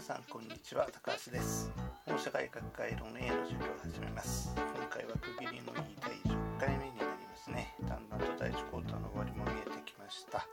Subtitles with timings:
[0.00, 0.86] さんこんにちは。
[0.92, 1.72] 高橋です。
[2.06, 4.54] 法社会学会論 A の授業を始めます。
[4.54, 7.74] 今回は区切りのいい第10回目になりますね。
[7.82, 10.46] だんだんと第1クォーターの終わりも見えてきました、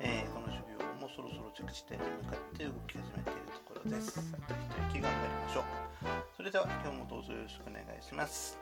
[0.00, 4.24] えー、この授業もそろそろ着地点に向かって動き始めているところです。
[4.24, 5.64] あと一息頑張りましょう。
[6.34, 8.56] それでは今日もどうぞよろしくお願いします。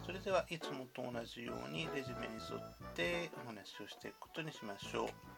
[0.00, 5.37] それではいつもと同じようにレジュメに沿ってお話をしていくことにしましょう。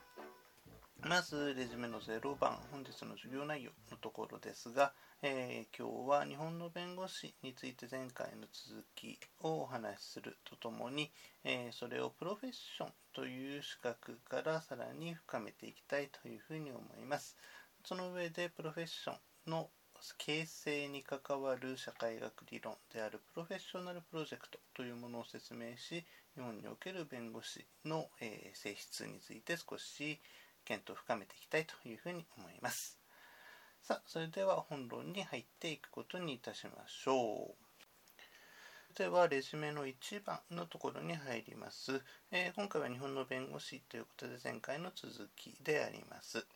[1.03, 4.93] まず、レジュメの0番、本日の授業内容のところですが、
[5.23, 11.11] えー、今日は日本の弁護士について前回の続きをお話しするとともに、
[11.43, 17.37] えー、それをプロフェッションという資格からさらに深めていきたいというふうに思います。
[17.85, 19.15] その上で、プロフェッショ
[19.47, 19.71] ンの
[20.19, 26.05] 形成に関わる社会学理論であるプロフェッショナルプロジェクトというものを説明し、
[26.35, 30.21] 日本における弁護士の、えー、性質について少し
[30.71, 32.97] 検討を深めていきたいというふうに思います。
[33.83, 37.57] さあ、それでは本論に入っていくことにいたしましょ
[38.95, 38.97] う。
[38.97, 42.01] では、レジュメの1番のところに入ります。
[42.31, 46.47] えー、今回は日本の弁護士ということで前回の続きであります。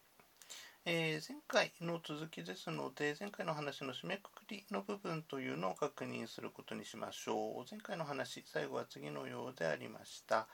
[0.84, 7.64] えー、前回の続きですので、前回の話の締めくくりの部分というのを確認することにしましょう。
[7.68, 10.46] 前回の話、最後は次のようでありました。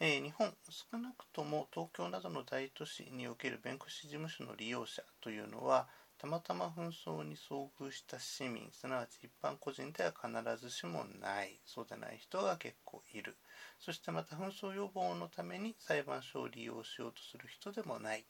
[0.00, 13.38] えー、日本、少なくとも東京などの大都市における弁護士事務所の利用者というのは、たまたま紛争に遭遇した市民、すなわち一般個人では必ずしもない、そうでない人が結構いる。
[13.78, 18.26] そしてまた紛争予防のために裁判所を利用しようとする人でもない。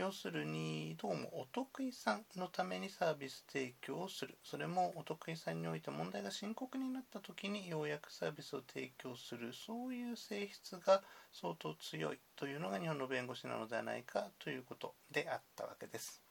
[0.00, 16.22] 要するにどうもお得意さんのためにサービス提供をするそれもお得意さんにおいて問題が深刻になった時にようやくサービスを提供するそういう性質が相当強いというのが日本の弁護士なのではないかということであったわけです。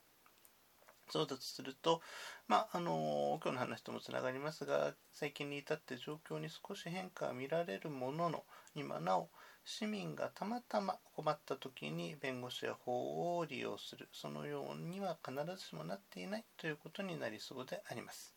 [1.11, 2.01] そうだとすると、
[2.47, 8.43] まあ、あの今日の話ともつながりますが最近に至って状況に少し変化が見られるものの
[8.75, 9.29] 今なお
[9.63, 14.09] 市民がたまたま困った時に弁護士や法を利用する。
[14.11, 18.35] そのようには必ずしもなっていないということになりそうであります。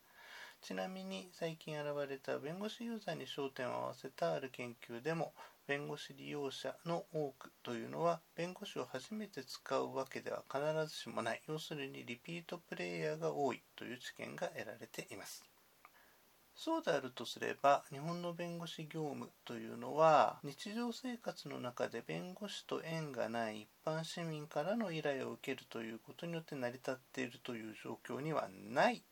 [0.60, 5.34] ちなみに最近現れた弁護士ユーザーに焦点を合わせたある研究でも
[5.66, 11.42] 弁護士利用者の多くというのは弁護士を初めて使うわけでは必ずしもない。
[11.48, 15.51] 要するにリピートプレイヤーが多いという知見が得られています。
[16.54, 29.02] そうであるとすれば日本の弁護士業務というのは日常生活の中で弁護士と縁がない一般市民からの依頼を受けるということによって成り立っているという状況にはない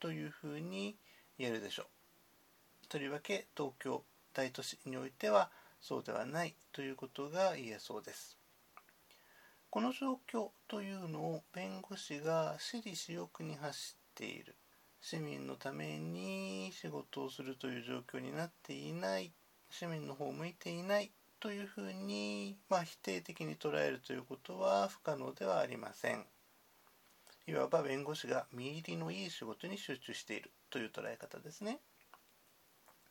[0.00, 0.96] というふうに
[1.38, 2.88] 言えるでしょう。
[2.88, 8.38] とりわけ東京大都市においてはそうではないということが言えそうです。
[9.70, 14.56] この状況というのを弁護士が私利私欲に走っている
[15.00, 19.32] 市民のために仕事をするという状況になっていない
[19.70, 26.26] 市民の方を向いていないというふうに、まあ、否定的に捉えるということは不可能ではありません。
[27.46, 31.78] いわば弁護士が見入りのいい仕事に集中しているという捉え方ですね。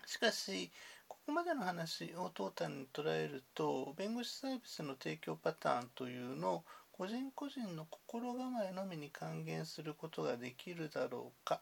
[0.05, 0.71] しかし
[1.07, 11.61] ここまでの話をトータルに捉えると弁護士サービスの提供パターンというのを個人個人の心構えのみに還元することができるだろうか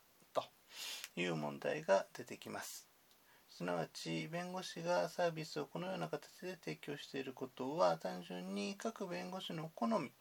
[1.16, 2.88] いう問題が出てきます。
[3.50, 10.12] すなわち弁護士がサービスをこのような形で提供していることは単純に各弁護士の好み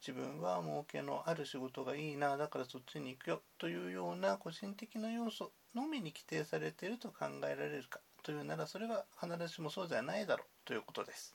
[0.00, 11.33] 自分は儲けのある仕事がいいなだからそっちに行くよというような個人的な要素のみに規定されていると考えられるかというならそれは必ずしもそうではないだろうということです。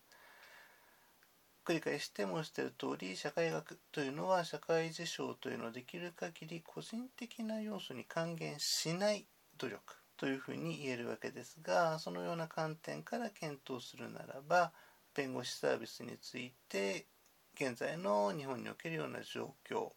[1.70, 9.28] 繰り返して申している通り社会学というのは社会事象というのをできる限り個人的な要素に還元しない
[9.60, 9.80] 努力
[10.18, 14.72] というふうに言えるわけですがそのような観点から検討するならば
[15.14, 17.06] 弁護士サービスについて
[17.54, 19.90] 現在の日本におけるような状況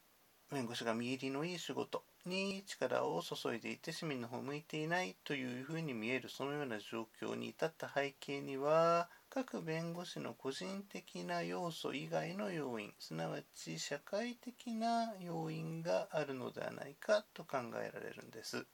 [0.52, 18.66] 弁護士が見入りのいい仕事に力を注いでいて市民の方を向いていないというふうに見えるそのような状況に至った背景には各弁護士の個人的な要素以外の要因すなわち社会的な要因があるのではないかと考えられるんです。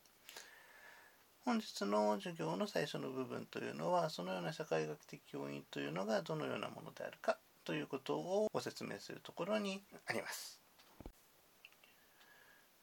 [1.45, 10.61] 本日の授業の最初の部分というのはそのような社会学的要因というのがどのようなものであるかということをご説明するところにあります。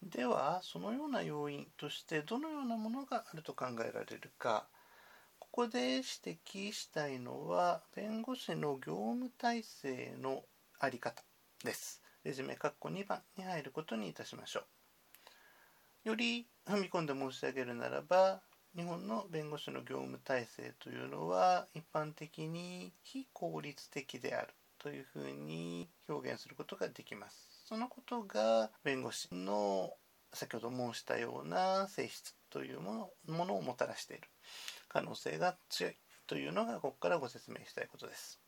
[0.01, 4.65] ではそのような要因としてどのようなものがあると考えられるか。
[5.55, 10.43] ここで指摘したいのは弁護士の業務体制の
[10.81, 11.23] あり方
[11.63, 12.01] です。
[12.25, 14.63] レジュメ括弧2番に入ることにいたしましょ
[16.03, 16.09] う。
[16.09, 18.41] より踏み込んで申し上げるならば、
[18.75, 27.63] 日本の弁護士の業務体制というのは一般的に非効率的であるというふうに表現することができます。
[27.65, 29.93] そのことが弁護士の
[30.33, 34.27] 先ほど申したような性質というものものをもたらしている
[34.95, 35.93] 可能性が強い
[36.25, 38.39] というのがここからご説明したいことです。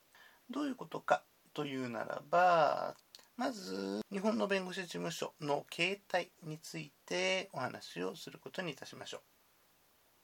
[0.50, 1.22] どういうことか
[1.54, 2.96] というならば
[3.36, 9.18] まず日本の弁護士事務所の形態についてお話をすることにいたしましょ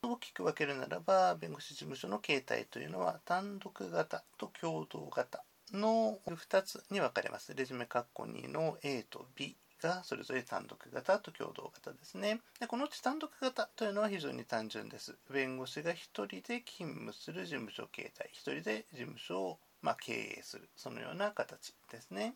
[0.02, 0.08] う。
[0.12, 5.44] 大きく分けるならば弁護士事務所の形態というのは単独型と共同型
[5.74, 7.54] の2つに分かれます。
[7.54, 12.40] レジュメ括弧2の A と B がそれぞれ単独型と共同型ですね。
[12.58, 15.16] でこのうち単独型というのは非常に単純です。
[15.30, 22.34] 弁護士が1人で勤務する事務所形態、1人で事務所をま、経営する、そのような形ですね。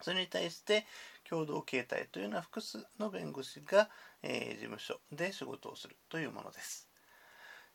[0.00, 0.86] それに対して
[1.28, 3.90] 共同形態というのは複数の弁護士が、
[4.22, 6.88] えー、事務所で仕事をするというものです。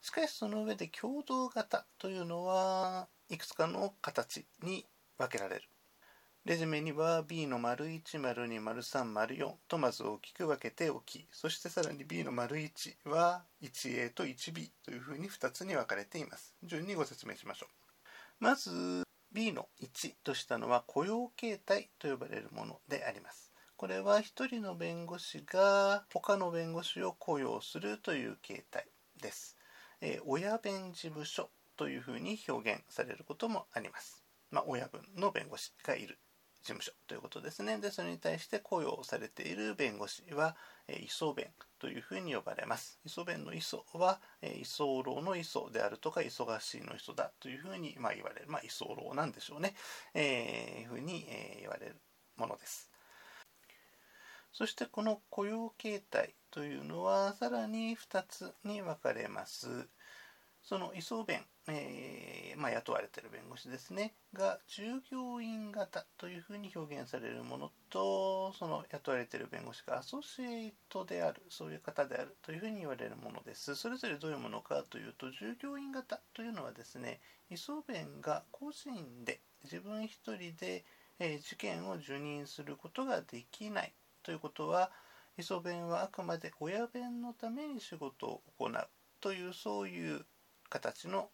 [0.02, 4.88] しかしその上で共同型というのはいくつかの形に
[5.20, 5.70] 分けられる。
[6.46, 16.54] レジュメには B の丸1、丸2、丸3、丸4とまず大きく分けておき、そしてさらに B の丸1は 1A と 1B というふうに2つに分かれています。
[16.62, 18.44] 順にご説明しましょう。
[18.44, 19.02] まず
[19.32, 23.52] B の1としたのは雇用形態と呼ばれるものであります。
[23.76, 28.86] これは1人の弁護士が他の弁護士を雇用するという形態
[29.20, 29.58] です。
[30.00, 34.24] えー、親弁事務所というふうに表現されることもあります。
[34.52, 36.20] まあ、親分の弁護士がいる
[36.66, 37.78] 事務所ということですね。
[37.78, 40.58] で、それに対して雇用されている弁護士は、
[40.88, 43.00] え移送弁というふうに呼ばれます。
[43.06, 48.48] 移送弁の移送は、え移送労の移送であるとか、忙しいの人だというふうに、まあ、言われる。
[48.48, 49.76] まあ、移送労なんでしょうね。
[50.16, 52.02] えー、いうふうに、えー、言われる
[52.36, 52.90] ものです。
[54.52, 59.90] そしてこの雇用形態というのはさらに2つに分かれます。
[60.66, 73.76] その移送弁、えー、まあ、雇われている弁護士ですねが従業員型というふうに表現されるものとその雇われている弁護士がアソシエイトであるそういう方であるというふうに言われるものです。
[73.76, 77.20] それぞれどういうものかというと従業員型というのはですね
[77.52, 80.84] 移送弁が個人で自分一人で、
[81.20, 84.90] えー、事件を受任することができないということは
[85.38, 88.88] 移送弁はあくまで親弁のために仕事を行う
[89.22, 90.26] というそういう
[90.70, 91.30] 形の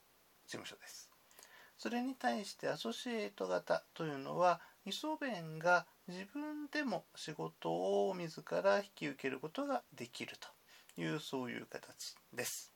[0.46, 1.10] 事務所です。
[1.78, 7.72] それに対してアソシエイト型というのはイソ弁が自分でも仕事
[8.08, 10.38] を自ら引き受けることができる
[10.96, 12.72] というそういう形です。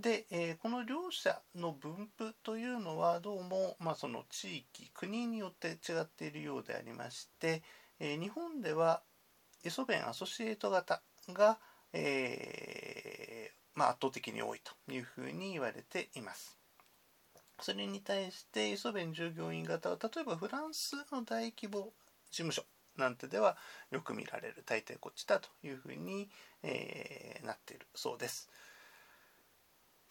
[0.00, 7.62] で、えー、この両者の分布というのはどうも、まあ、その地域国によって違っているようでありまして、
[8.00, 9.02] えー、日本では
[9.64, 11.58] イソ弁アソシエイト型が、
[11.92, 16.58] えーまあ、圧倒的に多いというふうに言われています。
[17.60, 21.92] それに対してイソベン従業員型は例えばフランスの大規模
[22.30, 22.64] 事務所
[22.96, 23.56] なんてでは
[23.90, 26.28] よく見られる大抵こっちだというふうに、
[26.62, 28.48] えー、なっているそうです。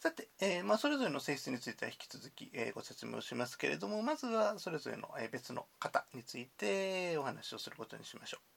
[0.00, 8.53] さて、えー、まあ、それぞれの性質については引き続き、えー、ご説明をしますけれどもまずはそれぞれの、え別の方についてお話をすることにしましょう。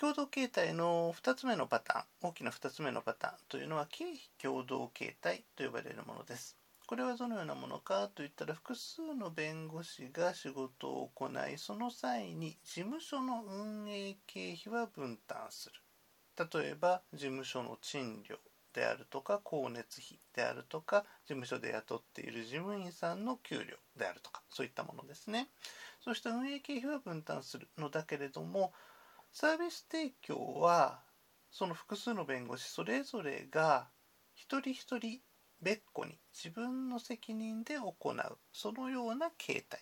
[0.00, 6.56] 共同形態の2つ目のパターン、大きな2つ目のパターンというのは経費共同形態と呼ばれるものです。
[6.86, 15.82] これはどのようなものかといったら複数の弁護士が仕事を行いその際に事務所の運営経費は分担する
[16.62, 18.36] 例えば事務所の賃料
[18.72, 25.48] であるとか光熱費であるとか事務所で雇っている事務員さんの給料であるとかそういったものですね
[26.00, 28.72] そうした運営経費は分担するのだけれども
[29.32, 31.02] サービス提供は
[31.50, 33.88] その複数の弁護士それぞれが
[34.34, 35.20] 一人一人
[35.60, 39.80] 別個に自分の責任で行うそのような形態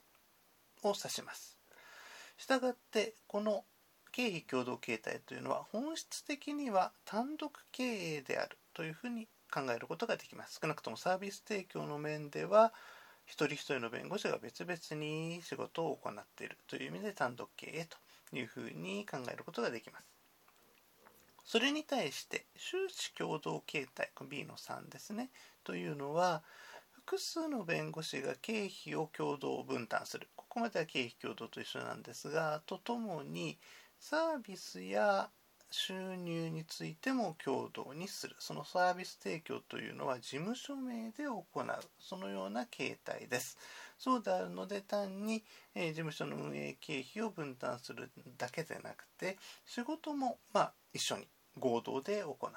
[0.82, 1.58] を指します。
[2.38, 3.64] したがってこの
[4.12, 10.58] 経費共同形態というのは本質的には単独経営であるというふうに考えることができます。
[10.60, 12.72] 少なくともサービス提供の面では
[13.26, 17.98] 一人一人の弁護士が別々に仕事を行っているという意味で単独経営と
[18.38, 20.06] いうふうに考えることができます。
[21.44, 25.30] それに対して収支共同形態 B の3ですね
[25.62, 26.42] というのは
[26.90, 33.58] 複数の弁護士が経費を共同分担するここまでは経費共同と一緒なんですがとともに
[34.00, 35.30] サービスや
[35.76, 38.34] 収入についても共同にする。
[38.38, 41.66] そのサービス提供というのは事務所名で行う。
[42.00, 43.58] そのような形態です。
[43.98, 51.28] そうであるので単に、え、事務所の運営経費を分担するだけでなくて仕事もまあ一緒に
[51.58, 52.48] 合同で行うと。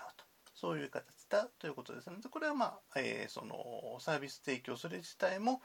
[0.56, 2.16] そういう形だということですね。
[2.24, 5.62] でこれはまあ、えー、そのサービス提供する自体も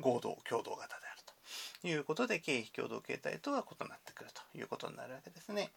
[0.00, 1.22] 合同共同型である
[1.82, 5.70] ということで経費共同形態とは異なってくるということになるわけですね。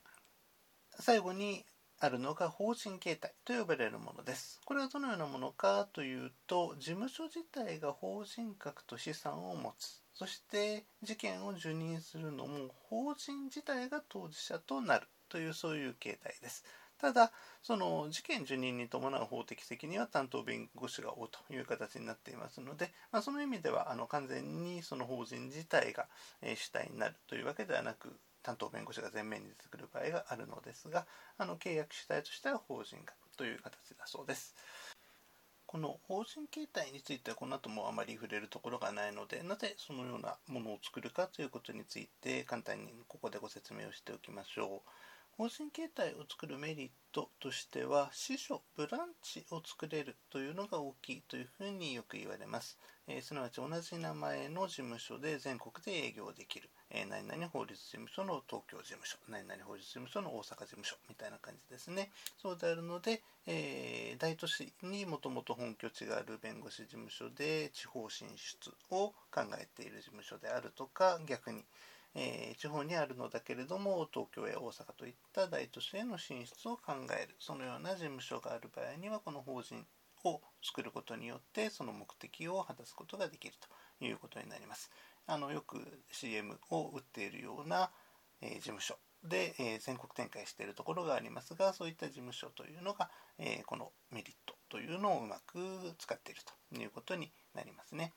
[0.99, 1.65] 最後に
[2.01, 4.61] あるのが法人形態と呼ばれるものです。
[4.65, 10.01] これはどのようなものかというと、事務所自体が法人格と資産を持つ。
[10.13, 16.65] そして事件を受任するのも法人自体が当事者となるというそういう形態です。
[16.99, 17.31] ただ、
[17.63, 26.07] その事件受任に伴う法的責任は担当弁護士が負うという形になっていますので、まあ、その意味ではあの完全にその法人自体が
[26.55, 31.05] 主体になるというわけではなく、担当弁護士が前面に出てくる場合があるのですが
[31.37, 34.55] あの契約主体としては法人格という形だそうです。
[35.65, 44.89] この法人形態についてはこの後もあまり触れるところがないのでなぜそのようなものを作るかということについて簡単にここでご説明をしておきましょう。
[45.39, 52.77] 法人形態を作るメリットとしては司書ブランチを作れるというのが大きいというふうによく言われます、
[53.07, 62.11] えー、すなわち同じ名前の事務所で全国で営業できる、えー、何々法律事務所の東京事務所何々法律事務所の大阪事務所みたいな感じですね。
[62.41, 71.63] そうであるので、えー、大都市にもともと本拠地がある弁護士事務所で地方進出を考えている事務所であるとか逆に
[72.15, 79.85] えー、地方にあるのだけれども東京や大阪といった大都市への進出を考えるそのような事務所がある場合にはこの法人
[80.25, 83.53] を作ることによってその目的を果たすことができる
[83.99, 84.91] ということになります。
[85.27, 85.77] あのよく
[86.11, 87.91] CM を売っているような、
[88.41, 95.59] えー、事務所で、えー、全国展開しているところがありますがそういった事務所というのが、えー、このメリットというのをうまく
[95.97, 98.13] 使っているということになりますね。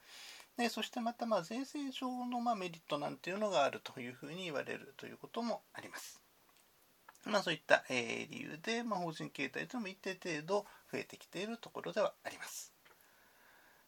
[0.56, 6.22] でそしてまたまあ税制上のまメリットなんていうのがあるというふうに言われるということもあります。
[7.24, 12.71] まあそういった、え理由で、まあ、法人形態というのも一定程度増えてきているところではあります。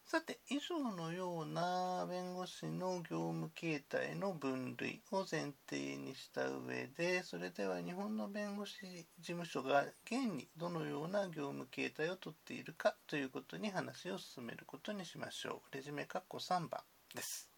[0.07, 15.75] さて以上のような弁護士の業務形態の分類を前提にした上でそれでは日本の弁護士事務所が現にどのような業務形態をとっているかということに話を進めることにしましょう。
[15.75, 16.81] レジュメ括弧3番
[17.15, 17.49] です。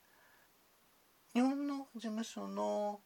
[1.33, 3.01] 日本の事務所の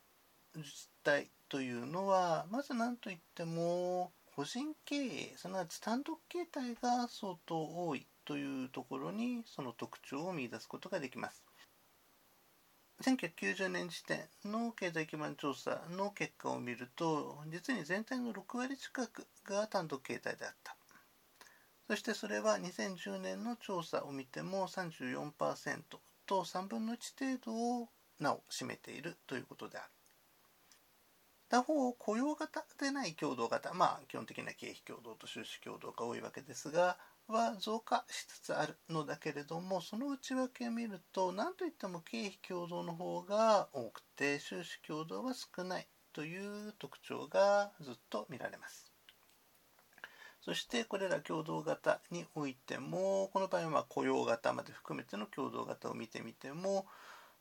[0.56, 0.64] 実
[1.04, 11.44] 態というのはまず何といっても個人経営すなわち単独形態が相当多いというところにその特徴を見いだすことができます。
[13.04, 20.78] 1990年時点の経済基盤調査の結果を見ると実に全体の6割近くが単独形態であった
[21.88, 25.82] そしてそれは2010年の調査を見ても34%
[26.26, 29.88] と3分の1程度をなお占めているということである
[31.50, 36.98] 他方雇用型でない共同型まあ基本的な経費共同と収支共同が多いわけですが
[37.28, 48.92] は増加しつつあるのだけれどもその内訳を見ると何といっても経費共同の方が多くて収支共同は少ないという特徴がずっと見られます。
[50.42, 56.88] そしてこれら共同型においてもこの場合は雇用型まで含めての共同型を見てみても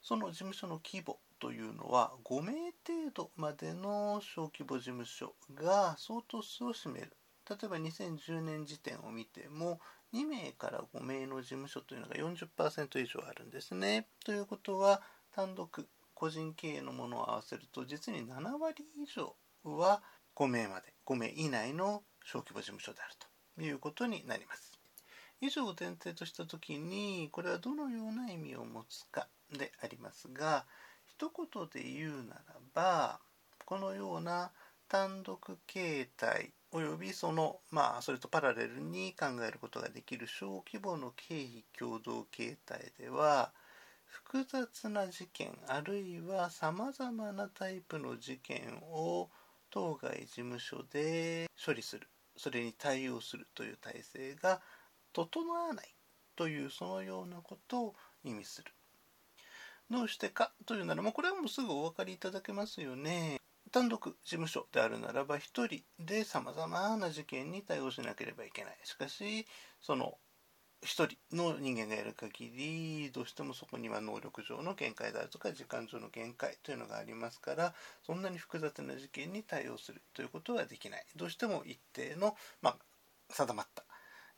[0.03, 2.53] その事務所の規模というのは5名
[2.87, 7.17] 程度までの小規模事務所が相当数を占める
[7.51, 9.81] 例えば2010年時点を見ても
[10.15, 14.07] 2名から5名の事務所というのが40%以上あるんですね。
[14.25, 15.03] ということは
[15.35, 20.01] 単独個人経営のものを合わせると実に7割以上は
[20.37, 23.15] 5名まで5名以内の小規模事務所である
[23.57, 24.79] ということになります。
[25.41, 30.67] 以上を前提とした時にこれはどのような意味を持つかでありますが
[31.07, 32.43] 一言で言うなら
[32.75, 33.21] ば
[33.65, 34.53] このような
[34.89, 43.53] 単独形態およびそのまあそれとパラレルに考えることができる小規模の経費共同形態では
[44.07, 49.29] 複雑な事件あるいはさまざまなタイプの事件を
[49.71, 54.61] 当該事務所で処理するそれに対応するという体制が
[55.13, 55.95] 整わない
[56.37, 58.73] というそのようなことを意味する。
[59.91, 63.40] どうしてかというならもうこれはもうすぐお分かりいただけますよね。
[63.73, 68.79] 単独事務所であるならば1人でさまざまな事件に対応しなければいけない。
[68.85, 69.47] しかし
[69.81, 70.19] その
[70.83, 80.03] 一人の人間がやる限りどうしてもそこには能力上の限界であるとか時間上の限界というのがありますからそんなに複雑な事件に対応する。
[80.15, 81.05] ということはできない。
[81.17, 82.77] どうしても一定の、まあ、
[83.29, 83.85] 定まった、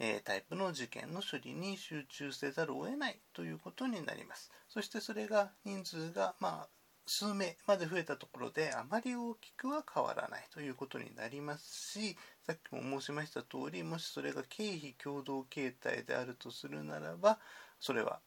[0.00, 4.50] えー、タイプの事件の処理に集中せざるを得ないということになります。
[4.68, 6.68] そしてそれが人数がまあ
[7.06, 12.16] 数名まで増えたところであまり大きくは変わらないということになりますし
[12.46, 17.38] さっきも申しました通りもしそれが経費共同形態であるとするならば
[17.80, 18.20] それは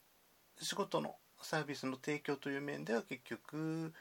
[0.60, 3.92] 仕事のサービスの提供という面では結局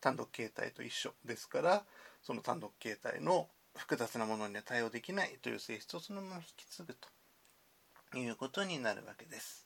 [0.00, 1.84] 単独形態と一緒ですから
[2.22, 6.94] その単独形態の複雑なものには対応できないという性質をそのまま引き継ぐ
[8.12, 9.61] ということになるわけです。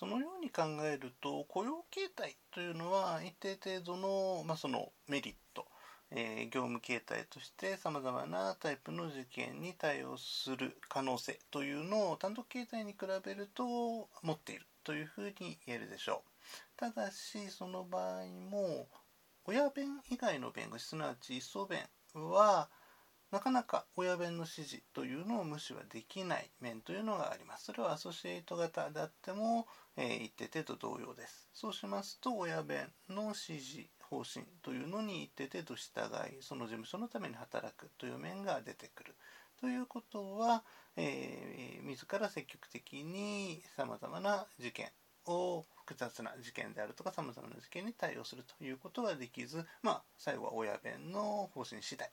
[0.00, 5.66] そのように考えると雇用形態というのは一定程度の,、まあそのメリット、
[6.10, 13.62] えー、業務形態としてさまざまなタイプの事件に対応する可能性というのを単独形態に比べると
[14.22, 16.30] 持っているというふうに言えるでしょう。
[16.78, 18.88] ただしその場合も
[19.44, 21.80] 親弁以外の弁護士すなわち一層弁
[22.14, 22.70] は
[23.30, 27.66] なかなか親弁の指示というのを無視はできない面というのがあります。
[27.66, 31.48] それはアソシエイト型であっても、えー、一定程度同様です。
[31.52, 36.00] そうしますと親弁の指示方針というのに一定程度従
[36.36, 39.14] いその事務所のために働くという面が出てくる。
[39.60, 40.64] ということは、
[40.96, 44.90] えー、自ら積極的にさまざまな事件
[45.26, 52.08] を複雑な事件であるとかさまざまな事件に対応するということができず、まあ、最後は親弁の方針次第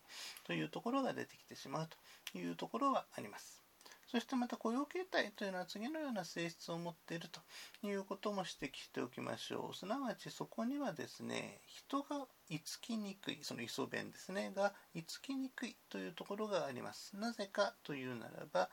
[0.48, 1.88] というところが出てきてしまう
[2.32, 3.62] というところはあります。
[4.08, 7.42] そしてまた雇用形態というのは次のような性質を持っていると
[7.86, 9.76] いうことも指摘しておきましょう。
[9.76, 17.18] すなわちそこにはですね、人が居つきにくい、その磯弁ですね、が居つきにくいというところがあります。
[17.18, 18.70] なぜかというならば、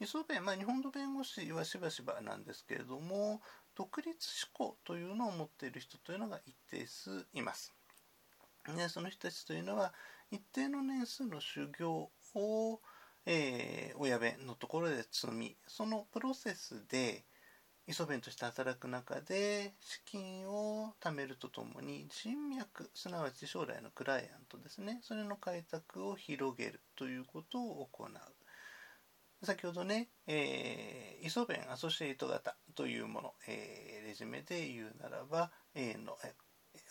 [0.00, 3.42] 磯弁、まあ、日本の弁護士はしばしばなんですけれども、
[3.78, 7.72] 独立志向というのを持っている人というのが一定数います。
[8.76, 9.94] でその人たちというのは
[10.32, 12.80] 一定の年数の修行を、
[13.24, 17.24] えー、親弁のところで積みそのプロセスで
[17.86, 28.08] 磯弁として働く中で資金を貯めるとともに人脈すなわち将来のクライアントですねそれの開拓を広げるということを行う
[29.42, 36.34] 先ほどね、えー、イソベンアソシエイト型というもの、えー、レジュメで言うならば A の、え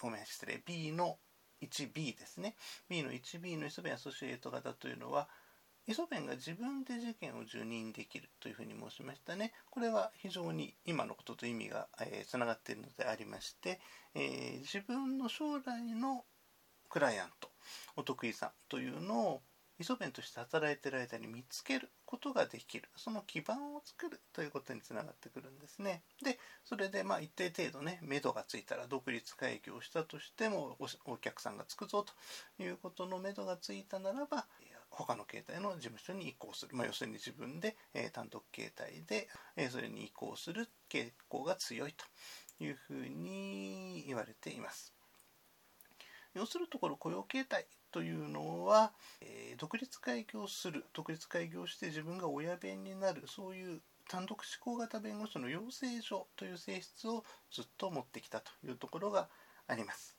[0.02, 1.18] ごめん失礼 B の
[1.62, 2.56] 1B ですね
[2.90, 5.28] B の 1B のイソベンアソシエイト型というのは
[5.88, 9.54] イソベンが自分で事件を受任できるというふうに申しましたね。
[9.70, 13.80] これは非常に今のことと意味が、えー、つながっているのでありまして、
[14.14, 16.26] えー、自分の将来の
[16.90, 17.50] クライアント
[17.96, 19.42] お得意さんというのを
[19.80, 22.90] イソベンとして働いてる間に見つけることができる。
[22.96, 26.02] その基盤を作るということにつながってくるんですね。
[26.24, 32.04] でそれでまあ一定程度ね目処がついたら独立会議をしたとしてもお客さんがつくぞ
[32.58, 34.48] ということの目処がついたならば
[34.90, 42.06] 他の携帯の事務所に移行する、まあ、要するに自分で、えー、単独携帯で、えー、それに移行する傾向が強いと
[42.64, 44.94] いうふうに言われています。
[46.34, 59.30] 要するところ雇用形態というのは、えー、独立開業する独立開業して自分が親弁になるそういう単独志向型弁護士の養成所という性質をずっと持ってきたというところが
[59.68, 60.17] あります。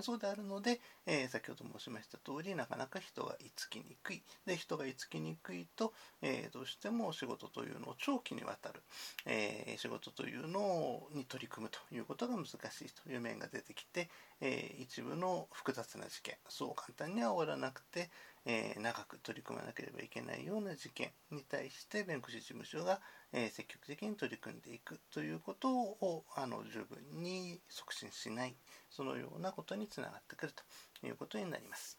[0.00, 4.22] そうであるので、えー、先ほど申しました通りなかなか人が居つきにくい。
[4.46, 8.82] で人が居つきにくいと、えー、どうしても仕事というのを長期にわたる、
[9.26, 12.58] えー、仕事というのに取り組むということが難しい
[13.04, 14.08] という面が出てきて、
[14.40, 18.10] え一部の複雑な事件そう簡単には終わらなくて、
[18.44, 23.00] え長く取り組まなければいけないような事件に対して弁護士事務所が、
[23.32, 28.54] え積極的に取り組んでいくということをあの十分に促進しない
[28.90, 30.52] そのようなことにつながってくる
[31.00, 31.98] ということになります。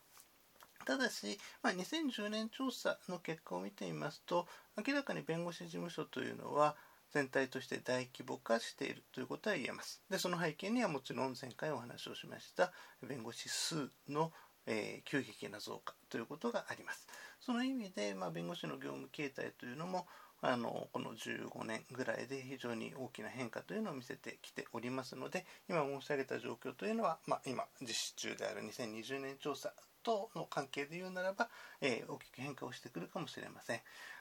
[0.86, 4.48] ただし、まあ、2010年調査の結果を見てみますと
[4.86, 6.76] 明らかに弁護士事務所というのは
[7.12, 10.02] 全体として大規模化しているということは言えます。
[10.10, 14.32] でその背景にはもちろん前回お話をしました弁護士数の、
[14.66, 17.08] えー、急激な増加ということがあります。
[17.40, 20.08] その意味で、まあ、弁護士の業務形態というのも
[20.46, 31.48] あのこの15年ぐらいで非常に大きな変化というのを見せてきておりますので今申し上げた状況というのは、まあ、今実施中である2020年調査との関係で言うならば、
[31.80, 33.80] えー、大きく変化をしてくるかもしれません。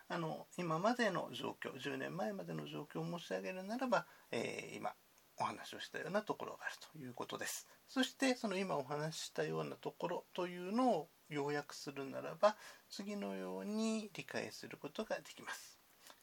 [0.08, 4.92] あの今までの状況10年前までの状況を申し上げるならば、えー、今
[5.40, 7.66] お話をしたようなところがあるということです。
[7.88, 12.54] そしてその今お話ししたようなところというのを要約するならば
[12.88, 15.71] 次のように理解することができます。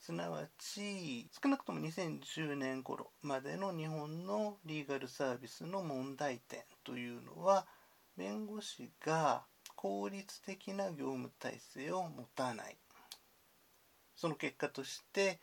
[0.09, 7.67] すなわち少なくとも2010年頃までの日本のリーガルサービスの問題点というのは
[8.17, 9.43] 弁護士が
[9.75, 12.77] 効率的な業務体制を持たない
[14.15, 15.37] その結果として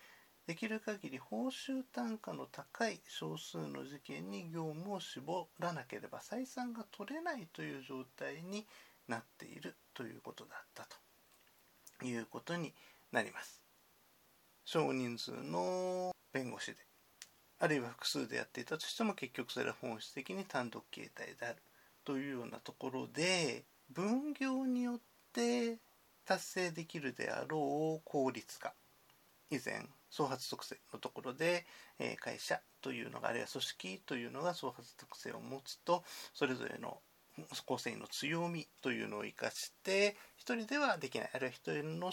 [0.48, 8.66] できる限り報酬単価の高い少数の事件に業務を絞らなければ採算が取れないという状態に
[9.06, 10.88] なっているということだった
[12.00, 12.74] ということに
[13.12, 13.65] なります。
[14.66, 16.76] 少人数の弁護士で
[17.60, 21.56] あるいは複数でやっていたとしても結局それは本質的に単独形態である
[22.04, 24.98] というようなところで分業によっ
[25.32, 25.78] て
[26.26, 28.74] 達成できるであろう効率化
[29.50, 31.66] 以前創発特性のところで、
[31.98, 36.02] え会社というのがあるいは組織というのが創発特性を持つと
[36.34, 36.98] それぞれの
[37.66, 42.10] 構成員の強みというのを生かして一人ではできないあるいは一人の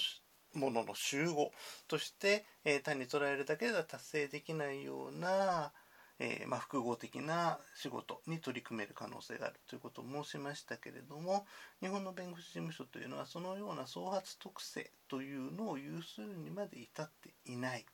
[0.54, 1.52] ものの集合
[1.88, 5.72] として、え単に捉えるだけでは達成できないような
[6.20, 11.46] えー、まあ、複合的な仕事に取り組める可能性があるということを申しましたけれども
[11.82, 17.86] 日本の弁護士事務所というのはそのような創発特性というのを有するにまで至っていない。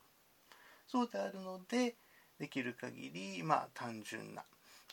[0.88, 1.96] そうであるので
[2.40, 4.44] できる限りまあ単純な、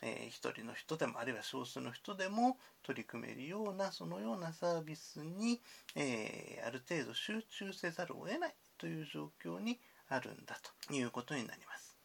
[0.02, 5.60] えー、一人の人でもあるいは少数の人でも取り組めるようなそのようなサービスに、
[5.94, 9.78] えー、ある程度集中せざるを得ないという状況に
[10.08, 11.96] あるんだということになります。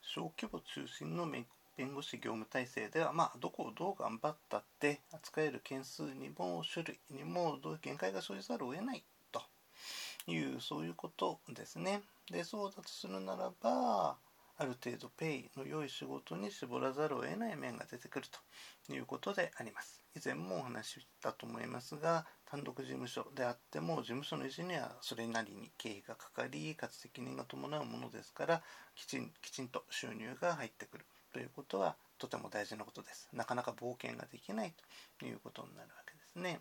[0.00, 1.26] 小規模中心の
[1.76, 9.42] 弁護士業務体制では、まあ、どこをどう頑張ったって扱える件数にも種類にもどう限界が生じざるを得ないと
[10.26, 12.02] いうそういうことですね。
[12.30, 14.16] でそうだとするならば
[14.56, 18.26] ある程度ペイの良い仕事に絞らざるを得ない面が出てくる
[18.86, 20.02] ということであります。
[20.14, 28.62] 以前もお話ししたと思いますが単独事務所であっても事務所の維持にはそれなりに経費がかかりかつ責任が伴うものですから
[28.94, 33.28] きちんきちんと収入が入ってくるということはとても大事なことです。
[33.32, 34.74] なかなか冒険ができない
[35.18, 36.60] ということになるわけですね。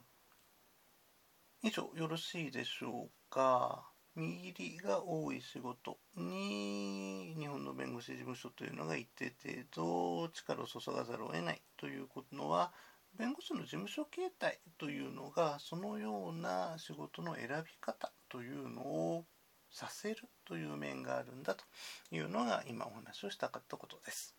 [1.62, 3.93] 以上よろしいでしょうか？
[4.16, 12.72] 見入りが多い仕事に日本の弁護士事務所というのが一定程度力を注がざるを得ないというのは
[13.18, 19.26] 弁護士の事務所形態というのがそのような仕事の選び方というのを
[19.72, 21.64] させるという面があるんだと
[22.12, 24.36] いうのが今お話をしたかったことです。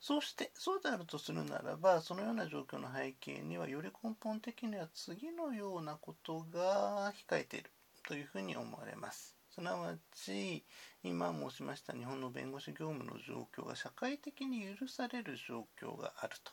[0.00, 7.70] そうしてそうであるとするならばそのような状況の背景にはより根本的には次のようなことが控えている
[8.06, 9.36] というふうに思われます。
[9.50, 10.64] すなわち
[11.02, 16.52] 今申しました日本の弁護士業務の状況が社会的に許される状況があると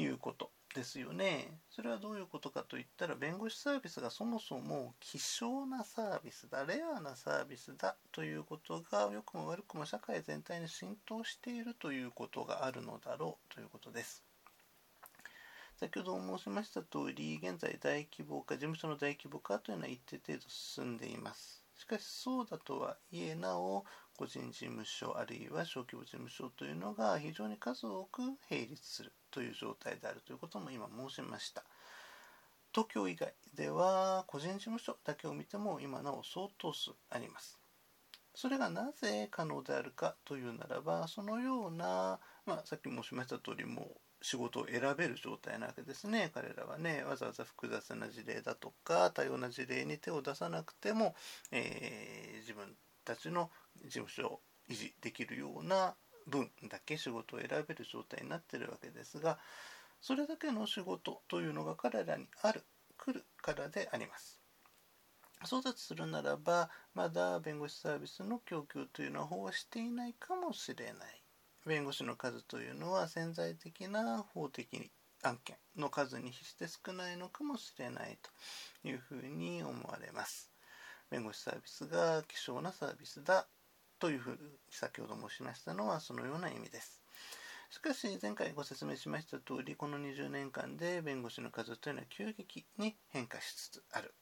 [0.00, 1.60] いうことですよね。
[1.70, 14.33] それはどういうことかといったら弁護士サービスがそもそも希少なサービスだレアなサービスだということが良くも悪くも社会全体に浸透しているということがあるのだろうということです。
[15.76, 21.64] 先ほど申しました通り、現在大規模化、事務所の大規模化というのは一定程度進んでいます。
[21.74, 23.84] しかしそうだとはいえなお、
[24.16, 31.64] 個人事務所あるいは小規模事務所というのが非常に数多く並立するという状態であるということも今申しました。
[32.72, 37.58] 東京以外では個人事務所だけを見ても今なお相当数あります。
[38.36, 43.90] それがなぜ可能であるかというならばそのような、まあ、さっき申しました通りも
[44.24, 51.14] 仕事を選べる状態なわけですね彼らはねわざわざ複雑な事例だとか多様な事例に手を出さなくても、
[51.52, 53.50] えー、自分たちの
[53.84, 55.94] 事務所を維持できるような
[56.26, 59.38] 分だけ仕事を選べる状態になってるわけですが
[60.00, 62.64] それだけの仕事というのが彼らにある
[62.96, 64.40] 来るからであります。
[65.44, 71.23] そうだとするならばまだ弁護士サービスの供給というのは飽和していないかもしれない
[71.66, 74.90] 弁護士の数というのは潜在的な法的
[75.22, 78.18] 案件の数に比して少ないのかもしれない
[78.82, 80.50] というふうに思われます。
[81.10, 83.46] 弁護士サービスが希少なサービスだ
[83.98, 84.38] というふうに
[84.70, 87.00] 先ほど申しましたのはそのような意味です。
[87.70, 94.14] しかし前回ご説明しました通りこの20年間で弁護士の数というのは急激に変化しつつある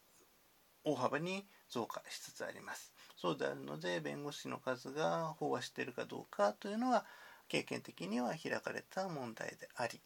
[0.84, 7.04] 大幅に増加しつつありますそうであるので弁護士の数が飽和しているかどうかというのは
[7.52, 10.00] 経験的には開かれた問題であり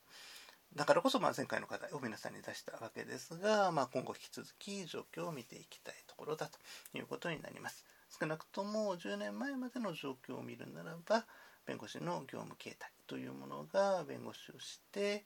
[0.75, 6.59] だからこそまあ前回の課題を皆さんに出したわけですが、まあ、今後引き続き状況を見ていきたいところだと
[6.99, 7.87] いうことになります。
[8.21, 11.25] 少なくとも10年前までの状況を見るならば
[11.67, 15.25] 弁護士の業務形態というものが弁護士をして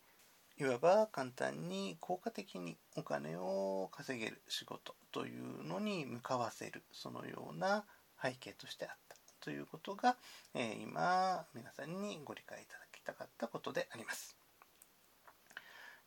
[0.58, 7.84] いわば簡単に効果的にお金を稼げる仕事というのに向かわせるそのような
[8.22, 9.09] 背景としてあった
[9.40, 10.16] ということが、
[10.54, 14.36] えー、今皆さんにご理解いただきたかったことであります。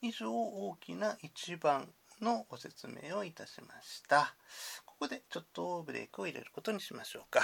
[0.01, 1.87] 以上大きな1番
[2.21, 4.35] のご説明をいたしました。
[4.85, 7.41] ここでちょっとブレイクを入れることにしましょうか。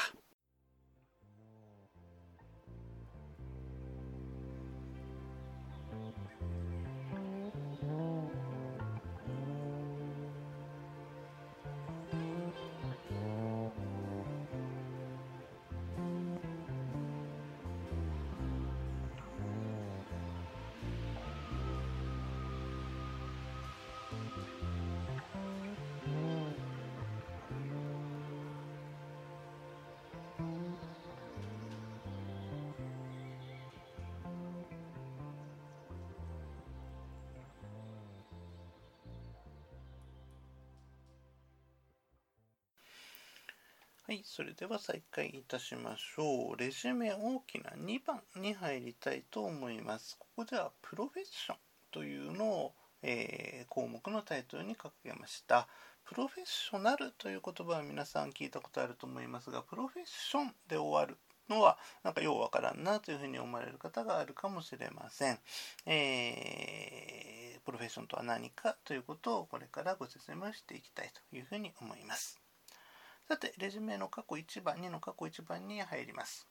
[44.39, 46.57] それでは再開いたしましょう。
[46.57, 50.15] レジュメ大きな2番に入りたいと思います。
[50.17, 51.57] ここではプロフェッション
[51.91, 55.67] というのを、えー、項目のタイトルに掲げました。
[56.05, 61.17] プロフェッショナルという言葉は皆さん聞いたことあると思いますが、プロフェッションで終わる
[61.49, 65.39] のはなんかようわからんなというふうに思われる方があるかもしれません。
[65.85, 72.38] えー、プロフェッションとは何かということをこれからご説明していきたいというふうに思います。
[73.29, 76.47] さて、レジュメの過去1番、2の過去1番に入ります。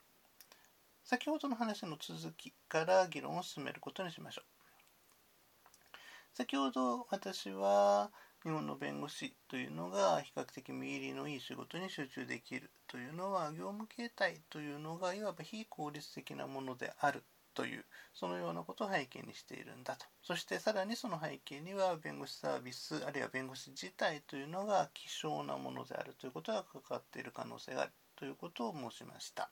[1.02, 5.96] 先ほどの話の続きから議論を進めることにしましょう。
[6.34, 8.12] 先ほど私は
[8.44, 17.24] 日本の弁護士というのが比較的見入りのいい仕事に集中できるというのは業務形態というのがいわば非効率的なものである
[17.58, 20.06] というそのようなことを背景にしているんだと。
[20.22, 29.50] そしてさらにその背景には弁護士サービスあるいは弁護士自体というのが希少なものであるということが関わっている可能性があるということを申しました。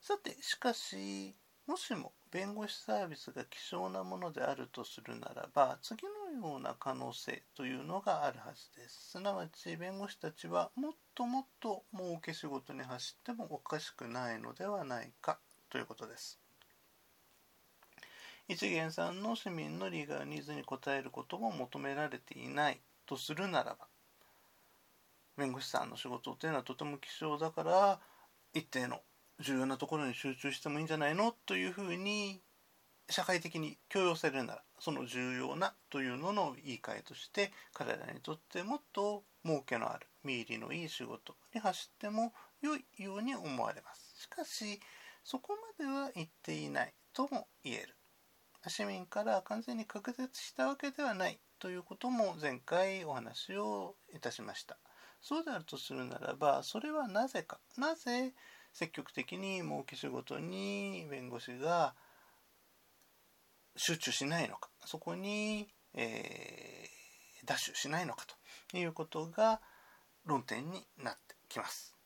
[0.00, 1.36] さてしかし
[1.68, 6.02] もしも弁護士サービスが希少なものであるとするならば次
[6.32, 9.12] のような可能性というのがあるはずです。
[9.12, 15.38] すなわち弁護士たちはもっともっと儲け仕事に走ってもおかしくないのではないか。
[15.70, 16.38] ということです。
[18.48, 23.86] 一元さんの市民のリーガニーズに応えることも求められていないとするならば
[25.36, 28.00] 弁護士さんの仕事というのはとても希少だから
[28.54, 29.00] 一定の
[29.40, 32.40] 重要なところに集中してもいいんじゃないのというふうに
[33.10, 44.22] 社会的に強要されるならその重要なというのの言い換えとして彼らにとってもっと儲けのある見入りのいい仕事に走っても良いように思われます。
[44.22, 44.80] しかし
[45.30, 47.94] そこまでは言っていないとも言える。
[48.66, 54.78] 市民から完全に隔絶したわけではないということも前回お話をいたしました。
[55.20, 58.32] そうであるとするならばそれはなぜかなぜ
[58.72, 61.94] 積極的に儲け仕事に弁護士が
[63.76, 68.24] 集中しないのかそこに、えー、ダッシュしないのか
[68.70, 69.60] ということが
[70.24, 71.97] 論点になってきます。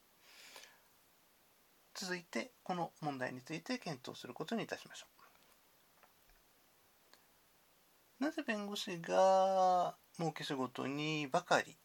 [2.02, 5.06] 続いてこの問題について検討することにいたしましょ
[8.20, 8.24] う。
[8.24, 11.78] なぜ弁護士が儲け仕事にばかり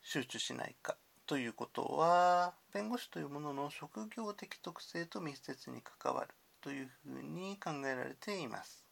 [0.00, 6.28] 集中しないかということは弁護士というものの職業的特性と密接に関わる
[6.62, 8.86] というふうに考えられています。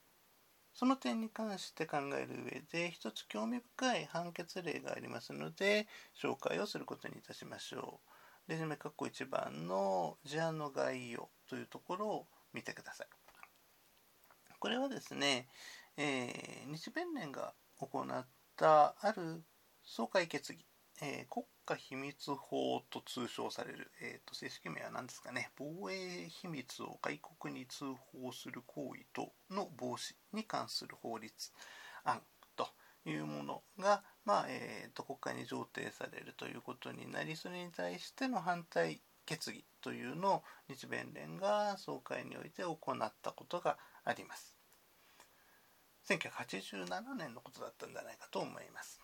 [0.74, 5.86] その点に関して考える上で一つ興味深い判決例がありますので
[6.22, 8.05] 紹介をすることにいたしましょう。
[8.48, 13.06] レジュメ括弧1番の事案の概要というところを見てください。
[14.58, 15.48] これはですね、
[15.96, 19.42] えー、日弁連が行ったある
[19.84, 20.64] 総会決議、
[21.02, 31.32] えー、国家秘密法と通称される、えーと、正式名は何ですかね防衛秘密を外国に通報する行為との防止に関する法律
[32.04, 32.22] 案
[32.56, 32.68] と
[33.04, 44.56] いうものがままあえーと、国会に上呈されるということになりそれに対しての反対決議というのを日弁連が総会において行ったことがあります。
[46.08, 49.00] 1987年のことだったんじゃないかと思います。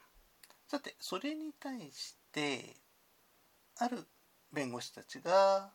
[0.67, 2.75] さてそれに対して
[3.79, 4.07] ある
[4.53, 5.71] 弁護士たちが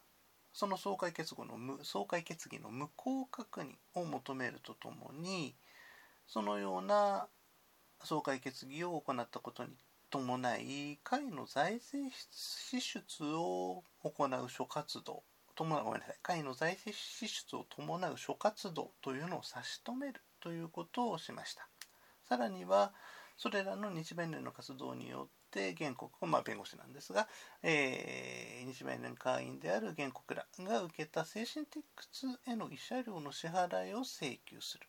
[0.52, 5.56] その総会決議の総会決議の無効確認を求めるとともに
[6.28, 7.28] そのような
[8.04, 9.72] 総会決議を行ったことに
[10.10, 15.24] 伴い会の財政支出を行う諸活動
[15.58, 21.68] 伴ごめんなさい会の財政支出を伴う諸活動というのを差し止めるということをしました。
[22.30, 22.94] さらには
[23.38, 27.28] それらの日弁連の活動によって原告、まあ、弁護士なんですが、
[27.64, 34.86] えー、日弁連会員である原告らが受けた精神的苦痛への慰謝料の支払いを請求する。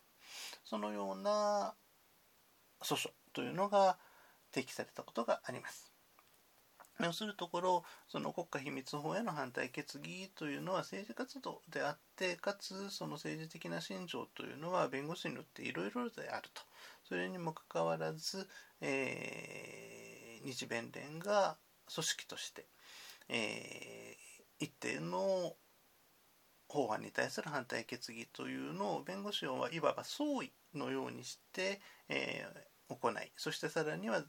[0.65, 1.75] そのような
[2.83, 3.99] 訴訟というのが
[4.53, 5.93] 提起されたことがあります。
[7.01, 16.63] 要するところその国家秘密法への反対決議というのは政治活動であってかつその政治的な信条というのは弁護士によっていろいろであると
[17.09, 18.49] それにもかかわらず、
[18.81, 21.57] えー、日弁連が
[21.95, 22.67] 組織として、
[23.29, 25.55] えー、一定の
[26.69, 34.23] 法案に対する反対決議というのを弁護士はいわば総意のようにして、えー、行いそしてさらには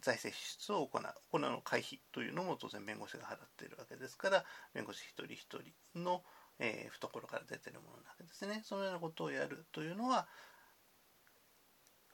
[0.00, 1.02] 財政支出を行う。
[1.30, 4.44] この会費というのも当然弁護士が払っているわけですから
[4.74, 5.46] 弁護士一人一
[5.94, 6.22] 人の、
[6.58, 8.62] えー、懐から出ているものなわけですね。
[8.64, 10.26] そのようなことをやるというのは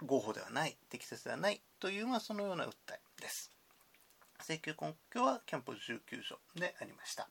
[0.04, 3.52] 合法ではない適切ではないという、まあ、そのような訴えです。
[4.42, 7.28] 請求根拠はキャンプ19条でありました。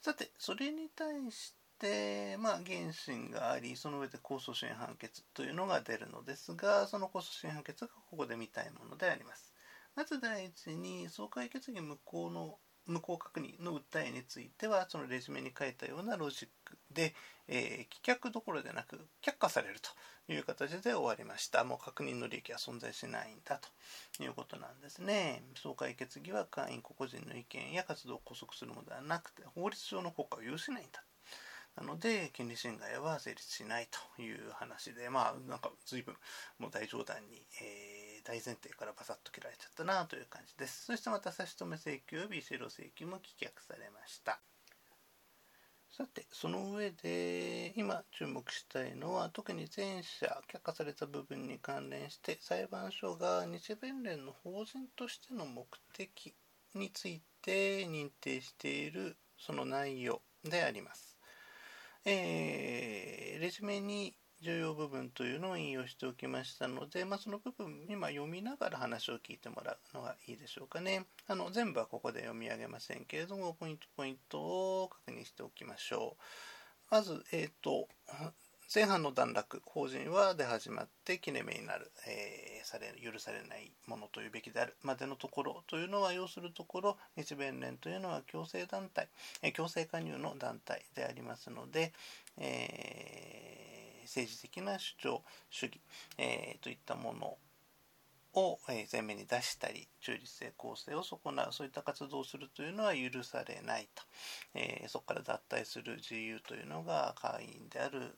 [0.00, 9.52] さてそれに対してでまあ原審がありその上で控訴審判決というのが出るのですがその控訴審判決がここで見たいものであります。
[9.94, 17.14] まず第一に総会決議無効の無効確認の訴えについてはそのレジュメに書いたようなロジックで、
[17.48, 21.64] えー、棄却どころでなく却下されるという形で終わりました。
[21.64, 23.60] もう確認の利益は存在しないんだ
[24.16, 25.42] ということなんですね。
[25.54, 31.04] 総会決議は会員個々人の意見や活動を拘束するのではなくて法律上の効果を有しないんだ
[31.76, 36.14] なので権利侵害は成立しないという話でまあなんか随分
[36.58, 40.84] もう大冗談に、えー、大前提からバサッと切られちゃったなという感じです。
[40.84, 44.40] そしてまた差し止め請求及び資料請求も棄却されました。
[45.96, 56.34] さてその上で今注目したいのは特に前者却下された部分に関連して裁判所が日弁連の法人としての目的
[56.74, 61.13] について認定しているその内容であります。
[62.04, 71.06] えー、レジュメに重要部分というのを引用しておきましたので、まあ、その部分今読みながら話を聞いてもらうのがいいでしょうかね。
[71.26, 74.40] あの全部はここで読み上げませんけれどもポイントポイント
[74.82, 76.22] を確認しておきましょう。
[76.90, 77.88] まず、えっ、ー、と
[78.72, 84.74] 前半の段落法人はで始まって切れ目になる、えー、され許されないものというべきである。
[84.82, 89.08] までのところというのは要するところ日弁連というのは強制団体、
[89.42, 91.92] えー、強制加入の団体でありますので、
[92.38, 95.80] えー、政治的な主張主義、
[96.18, 97.36] えといったもの
[98.32, 98.58] を
[98.90, 104.02] 前面に出したり中立性公正を損なうそういった活動をするというのは許されないと、
[104.54, 108.16] えそこから脱退する自由というのが会員である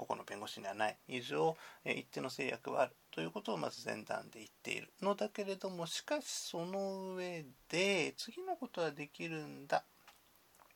[0.00, 0.96] 個々の弁護士にはない。
[1.08, 4.90] 以上、え一定の制約はあるということをまず前段で言っている。
[5.02, 9.84] のだけれどもしかしその上で次のことはできるんだ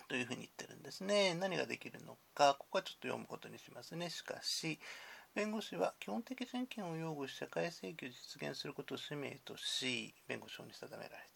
[0.08, 1.34] というふうに言ってるんですね。
[1.34, 4.10] 何ができるのかここはちょっと読むことにしますね。
[4.10, 4.78] しかし
[5.34, 11.33] 弁護士は基本的人権を擁護し社会正義を実現することを使命とし弁護士法に定められている。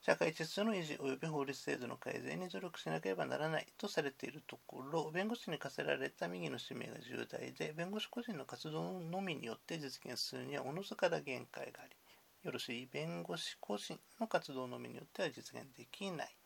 [0.00, 11.96] 社会秩序の維持及び法律制度の改善に努力しなければならないとされているところ、弁護士に課せられた右の使命が重大で、弁護士個人の活動のみによって実現するにはおのずから限界があり、
[12.42, 16.36] よろしい弁護士個人の活動のみによっては実現できない。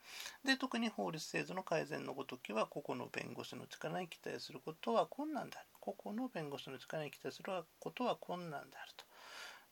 [0.44, 5.68] で、特に法律制度の改善のごときは、個々の弁護士の力に期待することは困難である。
[5.80, 9.04] 個々の弁護士の力に期待することは困難であると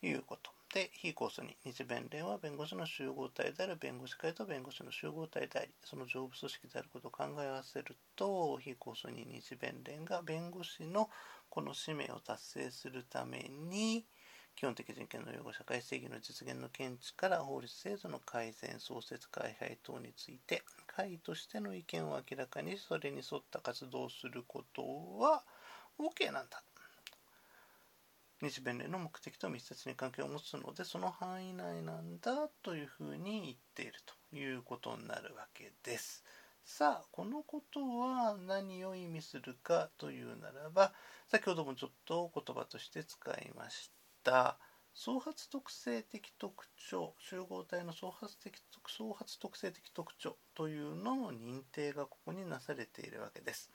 [0.06, 0.59] いうこと。
[0.72, 11.10] で、非コースに日弁連は弁護士の集合体である弁護士会と弁護士の集合体であり、その上部組織であることを考え合わせると、非コースに日弁連が弁護士の
[11.48, 14.06] この使命を達成するために、
[14.54, 24.82] 基本的人権の擁護社会正義の実現の見地から法律制度の改善、創設、開廃等について、会としての意見を明らかにそれに沿った活動をすること
[25.18, 25.42] は
[25.98, 26.62] OK なんだ
[28.42, 33.92] 日弁連の目的と密接に関係を持つのでその範囲内なんだというふうに言っている
[34.30, 36.24] ということになるわけです。
[36.64, 40.92] さあこのことは何を意味するかというならば
[41.26, 43.90] 先ほどもちょっと言葉として使いまし
[44.22, 44.58] た
[44.94, 53.70] 創発特性的特徴集合体の創発的創発特性的特徴というのの認定がここになされているわけです。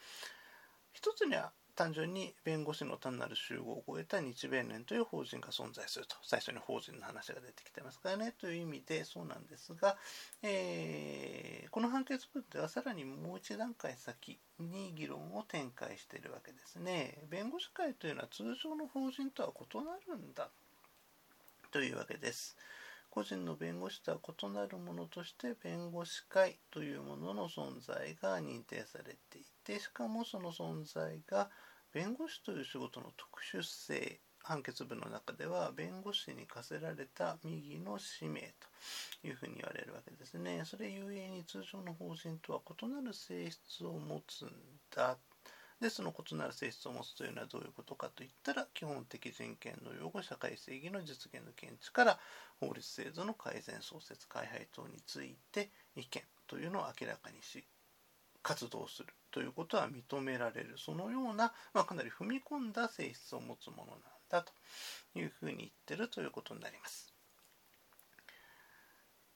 [0.93, 9.97] 一つには単純に弁護士の単なる集合を超えた日弁連という法人が存在すると最初に法人の話が出てきてますからねという意味でそうなんですが、
[10.41, 17.19] えー、この判決文ではさらにもう一段階先に議論を展開しているわけですね。
[17.30, 20.49] 弁護士会というのは通常の法人とは異なるんだ
[21.71, 22.55] というわけです。
[23.09, 31.49] 個人の弁護士とは異なるものとして弁護士会というものの存在が認定されていてしかもその存在が
[31.91, 38.53] 弁護士という仕事の特殊性判決文の中では弁護士に課せられた右の使命
[39.22, 40.61] というふうに言われるわけですね。
[40.66, 44.51] それゆえに通常の法人とは異なる性質を持つん
[44.95, 45.18] だ
[45.82, 52.20] でその異なる性質を持つというのはどういうことかといったら基本的人権の擁護社会正義の実現の見地から
[52.59, 57.66] 法律制度の改善創設開廃等について意見というのを明らかにし
[58.46, 60.76] 活動するということは認められる。
[60.78, 64.54] そのような、まあ、かなり踏み込んだ性質を持つものなんだと
[65.18, 67.12] いうふうに言ってるということになります。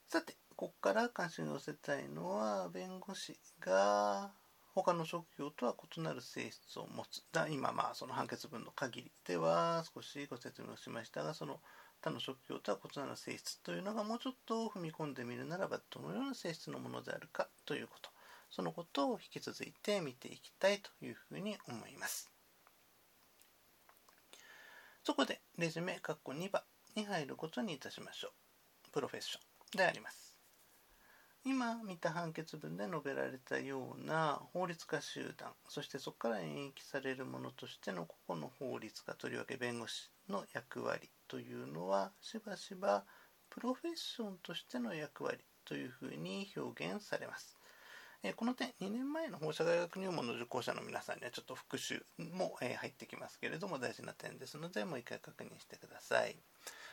[0.08, 4.32] さてここから関心を寄せたいのは弁護士が
[4.76, 7.24] 他の職業とは異なる性質を持つ。
[7.32, 11.60] だ今まあその判決文の限りでは少しご説明をしましたがその
[12.04, 18.12] 他の職業とは異なる性質というのがもうちょっと踏み込んでみるならばどのような性質のものであるかということ。
[18.50, 22.32] そのことを引き続いて見ていきたいというふうに思います。
[25.04, 26.64] そこでレジュメ括弧2番
[26.96, 28.30] に入ることにいたしましょ
[28.88, 28.92] う。
[28.92, 29.40] プロフェッショ
[29.76, 30.30] ンであります。
[31.46, 43.06] 今見た判決文で述べられたような法律家集団そしてそこから演繹されるものとしての個々の法律家とりわけ弁護士の役割というのはしばしば
[43.50, 47.59] プロフェッションとしての役割というふうに表現されます。
[48.22, 56.36] えこの点2年前の放射大学入門の受講者の皆さんにはちょっと復習も、え入ってきますけれども大事な点ですのでもう一回確認してください。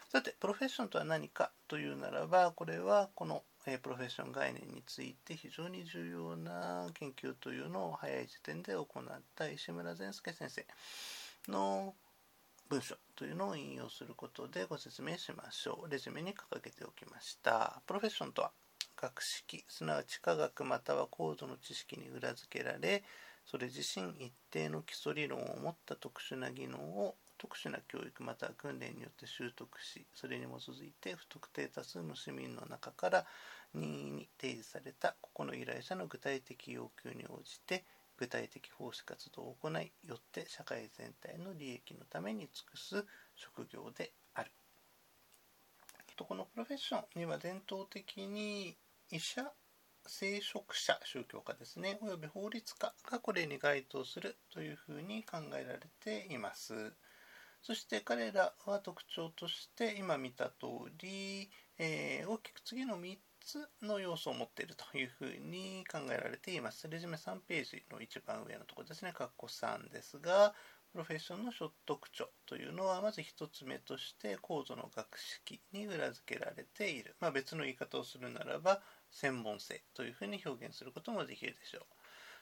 [0.09, 10.65] さてプロフェッションとは何かというならばこれはこのえプロフェッション概念について非常に重要な研究というのを早い時点で行った石村善介先生
[11.49, 11.95] の
[12.69, 15.91] 文章というのを引用することでご説明しましょう。
[15.91, 17.81] レジュメに掲げておきました。
[17.87, 18.66] プロフェッションとは？
[18.97, 23.05] 学識すなわち科学または高度の知識に裏付けられ
[23.45, 33.27] それ自身一定の基礎理論を持った特殊な技能を特殊な教育または訓練によって習得しそれに基づいて不特定多数の市民の中から
[33.75, 37.85] 任意に提示された個々の依頼者の具体的要求に応じて
[38.17, 43.05] 具体的奉仕活動を行いよって社会全体の利益のために尽くす
[43.37, 44.51] 職業である。
[46.17, 48.75] とこのプロフェッションには伝統的に
[49.11, 49.53] 医者
[50.05, 51.99] 聖職者宗教家ですね。
[52.03, 56.93] および法律家がこれに該当するというふうに考えられています。
[57.63, 66.89] そして彼らは特徴として今見た通り、えー、大きく次の3つの要素を持っているというふうに考えられています。
[66.89, 69.13] レジュメ3ページの一番上のところですね。
[69.15, 70.53] 括弧3ですが
[70.97, 78.81] プロフェッションの所得徴というのはまず1つ目として高度の学識に裏付けられている、まあ、別の言い方をするならば
[79.11, 81.83] 専門性というふうに表現することもできるでしょう。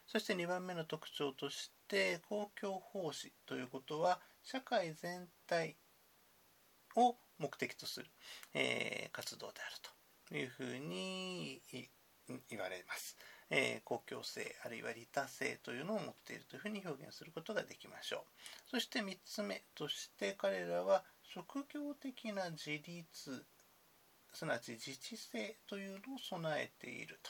[0.06, 5.74] そして2番目の特徴として公共奉仕ということは社会全体
[6.94, 8.06] を目的とする、
[8.54, 9.76] えー、活動である
[10.30, 11.60] というふうに
[12.48, 13.16] 言われます。
[13.56, 18.24] えー、公共性あるいは利他性というのを持っているというふうに表現することができましょ
[18.66, 18.70] う。
[18.70, 23.44] そして3つ目として彼らは職業的な自立
[24.32, 27.20] すなわち自治性というのを備えている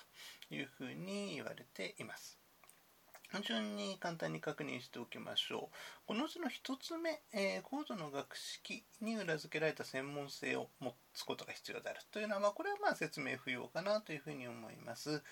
[0.48, 2.38] というふうに言われています。
[3.42, 5.76] 順に簡単に確認しておきましょう。
[6.06, 15.22] このうちの1つ目、えー、高度の学識に裏付けられた専門性を持つことが必要であるというのは、まあ、これはまあ説明不要かなというふうに思います。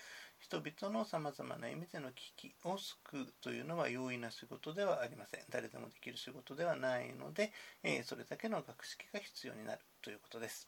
[0.43, 5.39] 人々のさまざまな意味での危機を救うというのは容易な仕事ではありません。
[5.49, 10.67] 誰でもできる仕事ではないので、えー、それだけの学識が必要になるということです。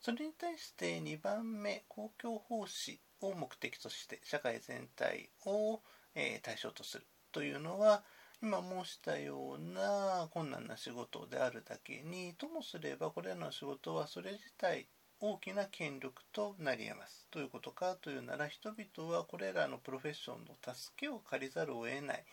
[0.00, 5.82] それに対して2番目公共奉仕を目的として社会全体を、
[6.14, 8.04] え対象とするというのは
[8.40, 14.86] 今申したような困難な仕事であるだけにともすればこれらの仕事はそれ自体
[15.20, 17.26] 大きな権力となり得ます。
[17.30, 22.24] どういうことかというなら人々はこれらのプロフェッションの助けを借りざるを得ない、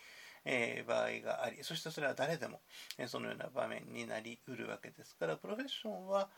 [0.44, 2.60] えー、場合がありそしてそれは誰でも、
[2.96, 6.28] えー、そのような場面になりうるわけですからプロフェッションは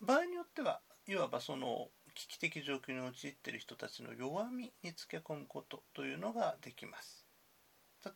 [0.00, 7.24] 場合によってはいわばその危機的状況に陥っている人たちの弱みにつけ込むことというのができます。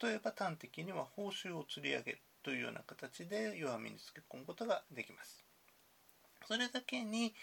[0.03, 5.52] 例えば端的には報酬を釣り上げるというような形で弱みにつけ込むことができます。
[6.47, 7.35] それだけに、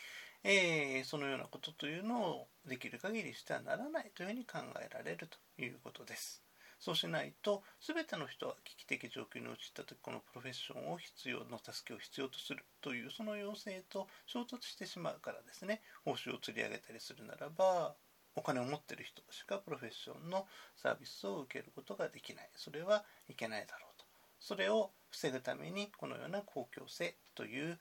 [0.43, 6.43] えー、そのようなことというのをできる限りしてはならないというふうに考えられるということです。
[6.79, 17.95] そうしないと全ての人は危機的状況に陥った時このプロフェッションを必要の助けを必要とするというその要請と衝突してしまうからですね報酬を釣り上げたりするならば
[18.35, 20.47] お金を持ってる人しかプロフェッションの
[20.77, 24.05] サービスを受けることができないそれはいけないだろうと
[24.39, 27.77] それを防ぐためにこのような公共性という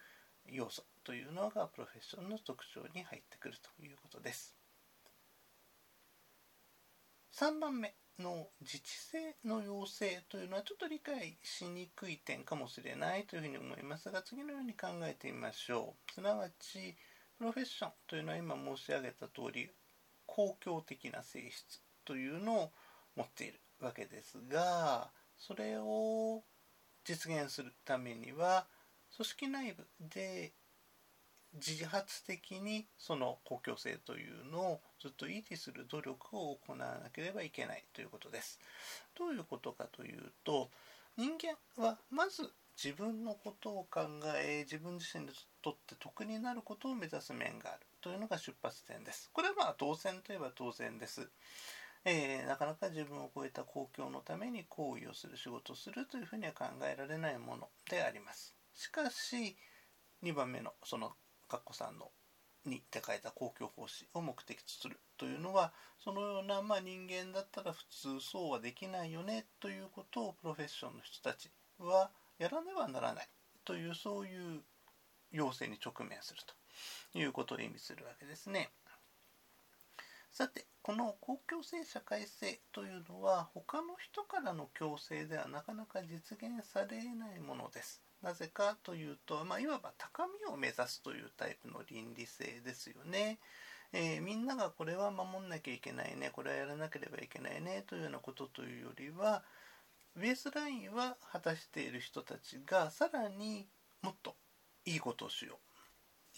[0.50, 4.54] 要素というのがプロフェッションの特徴に入ってくるということです。
[7.34, 16.12] 3番目の自治性の要請というのはちょっと理解しにくい点かもしれないというふうに思いますが次のように考えてみましょう。
[16.12, 16.94] すなわち
[17.38, 19.70] プロフェッションというのは今申し上げた通り
[20.26, 22.72] 公共的な性質というのを
[23.16, 26.42] 持っているわけですがそれを
[27.02, 28.66] 実現するためには
[29.16, 30.52] 組織内部で
[31.54, 38.60] 自発的にその公共性というのをずっと維持する努力を行わなければいけないということです。
[39.16, 40.70] どういうことかというと
[41.16, 44.02] 人間はまず自分のことを考
[44.36, 45.32] え自分自身に
[45.62, 49.30] とって得になることを目指す面があるというのが出発点です。
[49.32, 51.28] これはまあ当然といえば当然です。
[52.04, 58.54] えー、なかなか自分を超えた公共のために行為をする仕事をするというふうには考えられないものであります。
[58.74, 59.56] しかし
[60.22, 61.12] 2番目のその
[61.48, 62.10] かっこさんの
[62.64, 73.28] にって書いた公共奉仕を目的とするというのはそのような、まあ、人間だったら普通そうはできないよねということをプロフェッションの人たちはやらねばならない
[73.64, 74.60] というそういう
[75.32, 76.40] 要請に直面する
[77.12, 78.70] ということを意味するわけですね。
[80.30, 88.00] さてこの公共性社会性というのは他の人からの強制ではなかなか実現されないものです。
[88.22, 93.38] なぜかというと、まあ、いわば高みを目指すというタイプの倫理性ですよね。
[93.92, 99.42] えー、みんながこれは守んなきゃいけないねこれはやらなければいけないねというようなことというよりは
[100.16, 103.66] ベースラインは果たしている人たちがさらに
[104.00, 104.34] もっと
[104.86, 105.58] いいことをしよ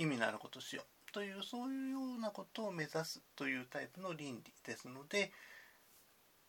[0.01, 5.32] う意味のあることをしようというそういうようなことを目指すというタイプの倫理ですので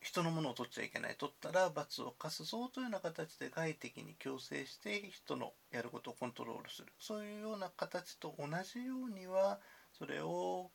[0.01, 1.15] 人のものを取っちゃいけない。
[1.15, 6.87] 取ったら罰を課すぞというような形で外的に強制して人のやることをコントロールする。
[6.99, 9.59] そういうような形と同じようには
[9.93, 10.71] それを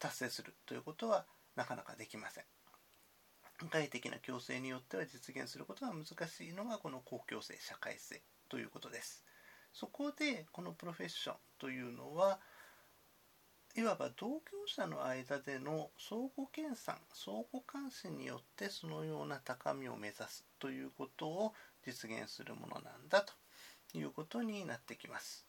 [0.00, 2.44] 達成するということはなかなかできません。
[3.70, 9.24] 外的な強制によっては実現することが難しいのがこの公共性社会性ということです。
[9.72, 12.40] そこでこのプロフェッションというのは
[13.76, 21.54] いわば同業者の間での相互研鑽相互監視によってそのような高みを目指すということを
[21.84, 23.32] 実現するものなんだと
[23.98, 25.44] いうことになってきます。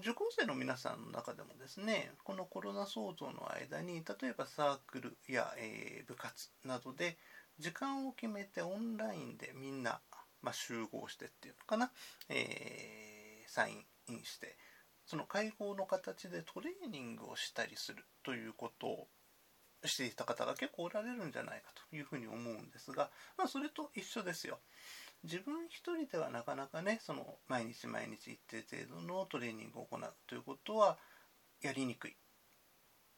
[0.00, 7.18] 受講生の皆さんの中でもですねこのコロナ騒動の間に例えばサークルや、えー、部活などで
[7.58, 10.00] 時間を決めてオンラインでみんな、
[10.40, 11.90] まあ、集合してっていうのかな、
[12.30, 14.56] えー、サインインして
[15.06, 19.08] その会合の形でトレーニングをしたりするということを
[19.84, 24.58] していた方が結構おられるんじゃないかというふうに思うんですが、まあ、それと一緒ですよ。
[25.24, 30.98] 自分一人ではなかなかねその毎日毎日一定程度のトレーニングを行うということは
[31.60, 32.16] やりにくい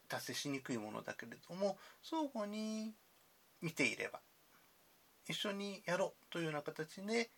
[0.09, 2.93] 達成しにくいものだけれども相互に
[3.63, 4.21] 見ていれば
[5.29, 7.31] 一緒にやろうというような形で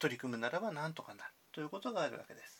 [0.00, 2.57] 取り組むならばなんとかなるということがあるわけです。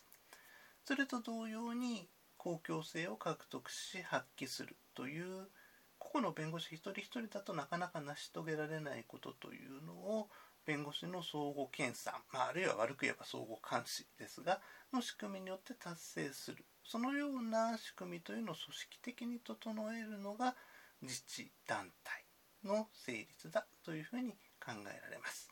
[0.88, 2.08] それと同様に
[2.38, 5.50] 公共性を獲得し発揮するという
[5.98, 10.30] 個々の弁護士一人一人だとなかなか成し遂げられないことというのを
[10.64, 20.56] 弁護士の相互研鑽、まあ、あるいは悪く言えば相互監視ですがの仕組みによって達成するそのような仕組みというのを組織的に整えるのが
[21.02, 22.24] 自治団体
[22.64, 25.50] の成立だというふうに考えられます。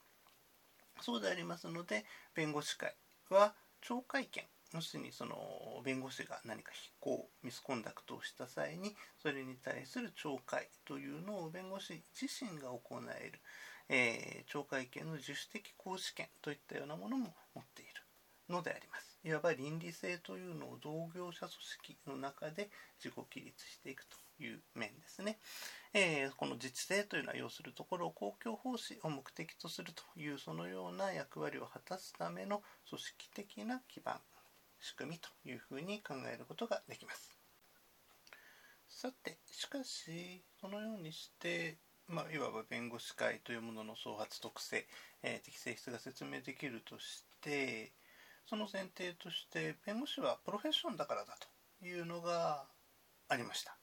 [1.03, 2.97] そうでありますので弁護士会
[3.29, 3.55] は
[3.87, 5.37] 懲戒権要するにその
[5.85, 13.41] 弁護士が何か非行ミスコンダクトをした際にそれに対する懲戒というのを弁護士自身が行える、
[13.89, 17.93] えー、懲戒権の自主的行使権といったようなものも持っている
[18.49, 19.19] のであります。
[19.25, 22.71] いわば倫理性というのを同業者組織の中で
[23.03, 25.39] 自己起立していくという面ですね。
[25.93, 34.21] えー、この自治性というのは要するところ公共奉仕を目的とするというそのような役割を果たすための組織的な基盤
[34.87, 37.37] 仕組みというふうに考えることができます。
[38.89, 41.79] さてしかしそのようにして
[42.09, 44.87] まあ、いわば弁護士会というものの創発特性、
[45.25, 47.93] えー、適正質が説明できるとして
[48.49, 51.37] その前提として弁護士はプロフェッションだからだ
[51.81, 52.65] というのが
[53.29, 53.77] ありました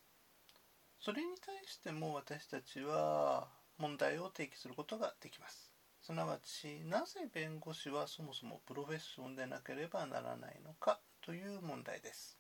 [1.02, 5.73] それに対しても私たちは問題を提起することができます
[6.06, 12.38] すなわちなぜ弁護士はそもそもプロフェッションでなければならないのかという問題です。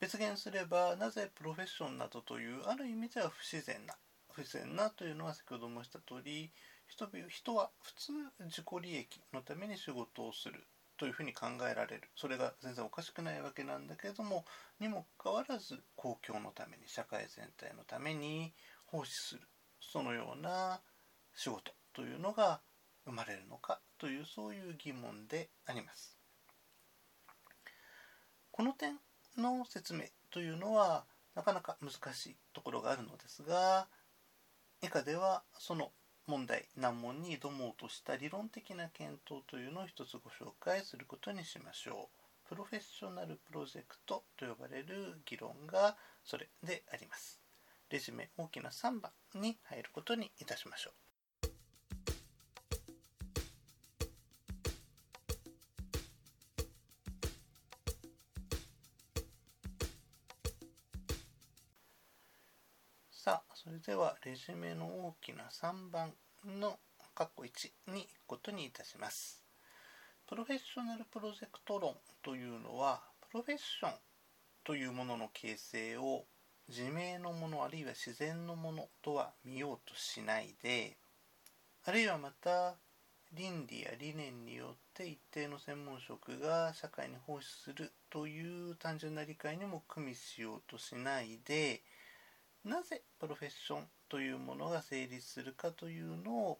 [0.00, 3.94] 別言すればなぜプロフェッションなどというある意味では不自然な
[4.32, 6.50] 不自然なというのは先ほど申した通り
[6.88, 10.66] 人人は普通自己利益のために仕事をする
[10.98, 12.02] というふうに考えられる。
[12.16, 14.44] それが全然おかしくないわけなんだけれども
[14.80, 18.52] にもかかわらず公共のために社会全体のために
[18.86, 19.42] 奉仕する。
[19.80, 20.80] そのような
[21.36, 22.60] 仕事というのが
[23.04, 26.16] 生まれるのかというそういう疑問であります。
[28.50, 28.98] この点
[29.36, 33.86] の説明というのはなかなか難しいところがあるのですが
[34.82, 35.92] 以下ではその
[36.26, 42.48] 問題難問に挑もうとした理論的な検討というのを一つご紹介することにしましょう。
[42.48, 47.40] プロフェッショナルプロジェクトと呼ばれる議論がそれであります。
[47.90, 51.05] レジュメ大きな3番に入ることにいたしましょう。
[63.76, 66.12] れではレジュメの大きな3番
[66.46, 66.78] の
[67.14, 69.44] 括弧1に行くことにいたします。
[70.26, 73.92] プロフェッショナルプロジェクト論というのはプロフェッション
[74.64, 76.24] というものの形成を
[76.68, 80.96] 自明のものあるいは自然のものとは見ようとしないで
[81.84, 82.76] あるいはまた
[83.32, 91.82] 倫理や理念によって一定の専門職が社会に奉仕するという単純な理解にも組みしようとしないで
[92.66, 96.58] なぜプロフェッションというものが成立するかというのを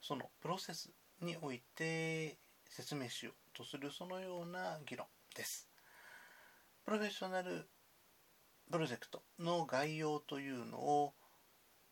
[0.00, 2.38] そのプロセスにおいて
[2.68, 5.68] 説明しようとするそのような議論です。
[6.84, 7.68] プロフェッショナル
[8.70, 11.14] プロジェクトの概要というのを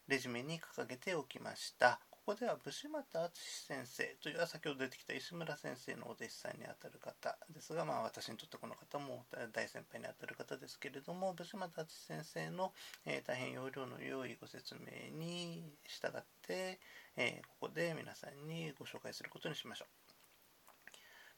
[0.07, 2.01] レジュメに掲げておきました。
[2.29, 9.25] ここでは武士又敦先生という先ほど出てきた石村先生のお弟子さんにあたる方ですが、まあ、私にとってこの方も
[9.55, 12.75] 大先輩にあたる方ですけれども武士又敦先生の、
[13.07, 16.79] えー、大変要領の良いご説明に従って、
[17.17, 19.89] えー、ここで皆さんにご紹介することにしましょう。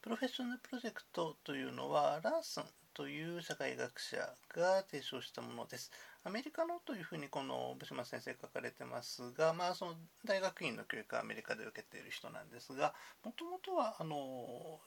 [0.02, 2.64] プロフェッショナルプロジェクトというのはラースン
[2.94, 4.16] という社会学者
[4.54, 5.90] が提唱したものです。
[6.24, 14.80] アメリカのというふうにこの武島先生書かれてますが、まあ、その大学院の教育はアメリカで受けている人なんですがもともとはあの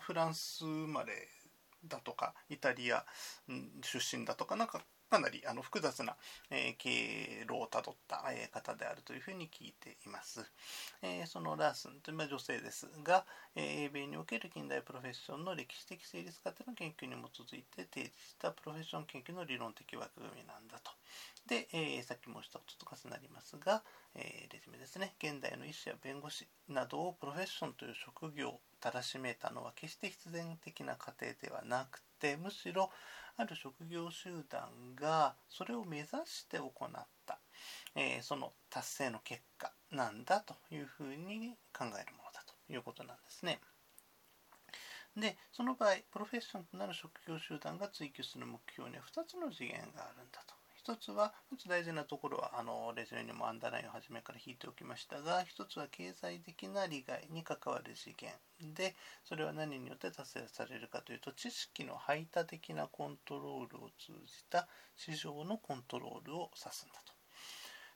[0.00, 1.12] フランス生まれ
[1.84, 3.04] だとかイタリア
[3.82, 6.16] 出身だとかなんかかなりあの複雑な、
[6.50, 10.44] え、経路をたどった、え、方であるというふうに聞いています。
[11.02, 20.92] え、そのラースンという、まあ、女性ですが、え英米における近代プロフェッションの歴史的成立過程の研究に基づいて提示したプロフェッション研究の理論的枠組みなんだと。
[21.46, 23.82] で、えさっき申したことと重なりますが、
[24.14, 25.14] えレジュメですね。
[25.18, 32.90] 現代の医師や弁護士などをプロフェッションという職業をたらしめたのは決して必然的な過程ではなくてむしろ
[33.40, 37.38] ある職業集団がそれを目指して行った、
[37.94, 43.60] えー、その達成の結果なんだというふうに考えるものだということなんですね。
[45.16, 50.57] でその場合プロフェッションとなる職業集団が追求する目標には2つの次元があるんだと
[50.88, 58.32] 一つは、まず大事なところは、あの、レジュメにもアンダーラインを初めから引いておきましたが、一つは経済的な利害に関わる次元
[58.72, 64.66] で、それは何によって達成されるかというと、知識の排他的なコントロールを通じた
[64.96, 67.12] 市場のコントロールを指すんだと。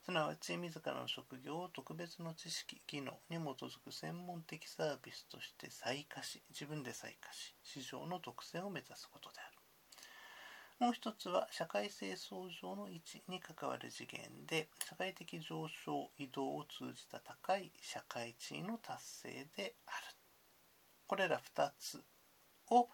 [0.04, 9.51] すなわち自らの職業を特別の知識技能に基づく専門的サービスとして再化し自分で再化し市場の特性を目指すことである
[10.82, 20.16] もう一つは社会性相上の位置に関わる次元で社会的上昇移動を通じた高い社会地位の達成である
[21.06, 22.02] これら2つ
[22.72, 22.88] を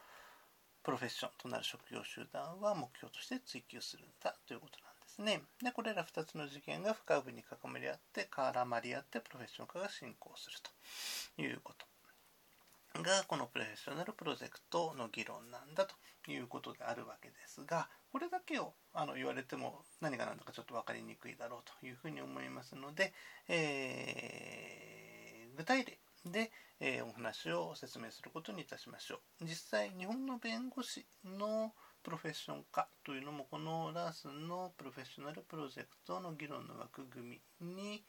[0.85, 5.41] プロフェッションとなる職業集団は目標として追求するんだということなんですね。
[5.65, 11.88] でこれら2つの次元が深部に関わり合って絡まり合ってプロフェッション化が進行するということ
[12.95, 23.13] がこのプロフェッショナルプロジェクトの議論なんだということであるわけですがこれだけをあの言われても何が何だかちょっと分かりにくいだろうというふうに思いますので、
[23.49, 29.45] えー、具体例で、えー、お話を説明することにいたしましょう。
[29.45, 31.73] 実際日本の弁護士の
[32.03, 38.05] プロフェッション化というのもこのラースのプロフェッショナルプロジェクトの議論の枠組みに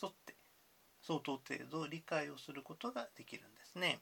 [0.00, 0.34] 沿って
[1.02, 4.00] 相当程度理解をすることができるんですね。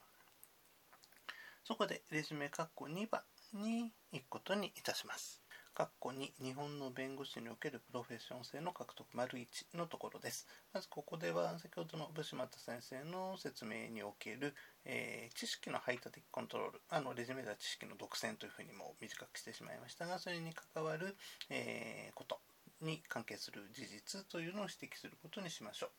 [1.69, 3.21] そこでレジュメ括弧2番
[3.53, 5.39] に行くことにいたします。
[5.75, 10.47] 括弧2日本の弁護士におけるプロフェッション性の獲得丸1のところです。
[10.73, 21.15] まずここでは先ほどの武島田先生の説明における、えー、知識の排他的コントロールあのレジュメでは知識の独占というふうにも短くしてしまいましたがそれに関わる、
[21.51, 22.39] えー、こと
[22.81, 25.89] に関係する事実というのを指摘することにしましょう。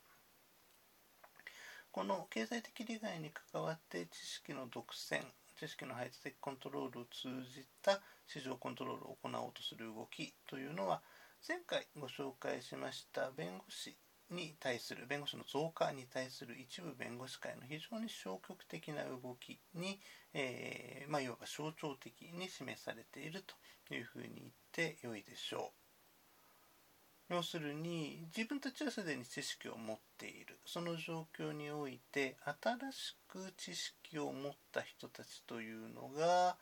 [1.92, 5.22] この経済的利害に関わって知識の独占
[5.60, 11.02] 知識の排他的コントロールを通じた市場コントロールを行おうとする動きというのは
[11.46, 13.94] 前回ご紹介しました弁護士
[14.30, 20.00] に対する弁護士の増加に対する一部弁護士会の非常に消極的な動きに、
[20.32, 23.44] えー、まあ、いわば象徴的に示されている
[23.88, 25.79] というふうに言ってよいでしょう。
[27.30, 30.58] 要するに自分たちはすでに知識を持っている。
[30.66, 36.56] その状況において新しく知識を持った人たちというのが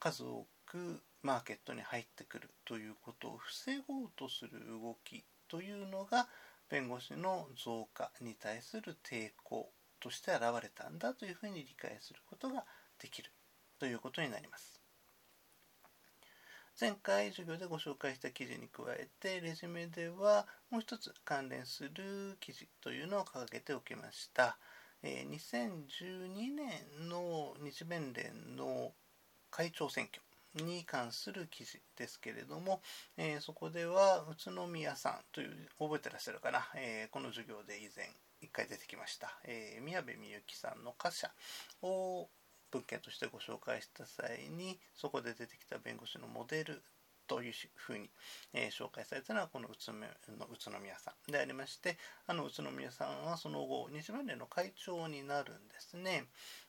[0.00, 2.48] 数多くマーケットに入ってくる。
[2.64, 6.26] ということを防ごうとする動きというのが
[6.70, 9.70] 弁護士の増加に対する抵抗
[10.00, 12.64] として現れたんだというふうに理解することが
[12.98, 13.30] できる。
[13.78, 14.71] ということになります。
[16.80, 24.56] 前回授業でご紹介した記事に加えてレジュメではもう一つ関連する記事というのを掲げておきました。
[25.02, 28.92] え2012年の日弁連の
[29.50, 30.22] 会長選挙
[30.64, 32.80] に関する記事ですけれども、
[33.16, 38.06] えー、そこでは宇都宮さんという覚えてらっしゃるかな、えー、この授業で以前
[38.42, 41.26] 1回出てきました、えー、宮部みゆきさんの歌詞
[41.82, 42.28] を
[42.72, 46.82] 文献としてご紹介した際にそこで出てきた弁護士のモデル
[47.28, 48.10] というふうに、
[48.52, 51.32] えー、紹介されたのはこの宇都の宇都宮さん。
[51.32, 51.96] でありまして
[52.26, 56.24] あの宇都宮さんはその後日弁連の会長になるんですね。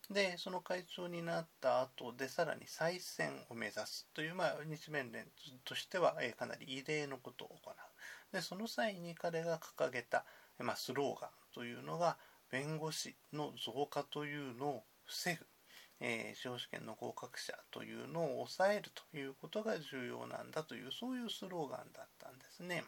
[0.09, 5.25] でその会長になった後でさらに再選を目指すという、まあ、日弁連
[5.65, 7.73] としては、えー、かなり異例のことを行う。
[8.31, 10.25] でその際に彼が掲げた、
[10.59, 12.17] まあ、スローガンというのが
[12.49, 15.45] 弁護士の増加というのを防ぐ。
[16.05, 22.83] えー、司法試験の合格者というのを抑えるということが重要なんだというそういうスローガンだったんですね。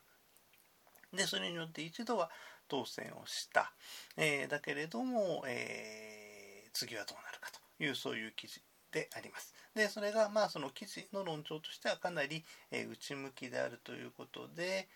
[1.13, 2.30] でそれによって一度は
[2.68, 3.72] 当選をした、
[4.18, 8.61] えー、だけれども、えー、次はどうなるかというそういう記事
[8.91, 9.53] であります。
[9.74, 14.89] でそれがまあその記事の論調としてはかなり、え、内向きであるということで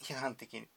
[0.00, 0.68] 批判的に、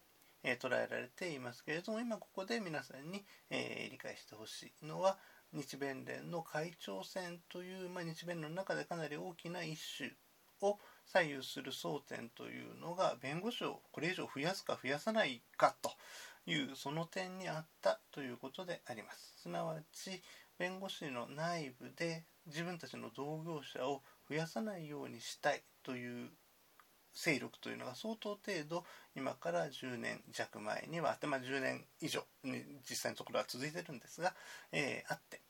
[0.44, 5.20] え、捉えられていますけれども今ここで皆さんに、え、理解してほしいのは
[5.54, 10.12] 日弁連の会長選という、まあ、日弁連の中でかなり大きな一種
[10.62, 15.92] を左右する争点というのが弁護士をこれ以上増やすか増やさないかと
[16.46, 19.42] いうその点にあったということであります。
[19.44, 20.22] すなわち
[20.58, 26.30] 弁護士の内部で自分たちの同業者を増やさないようにしたいという
[27.14, 28.84] 勢力というのが相当程度
[29.16, 34.34] 今から10年弱前にはあって、まあ、10年以上に実際のところは続いてるんですが、
[34.72, 35.42] えー、あって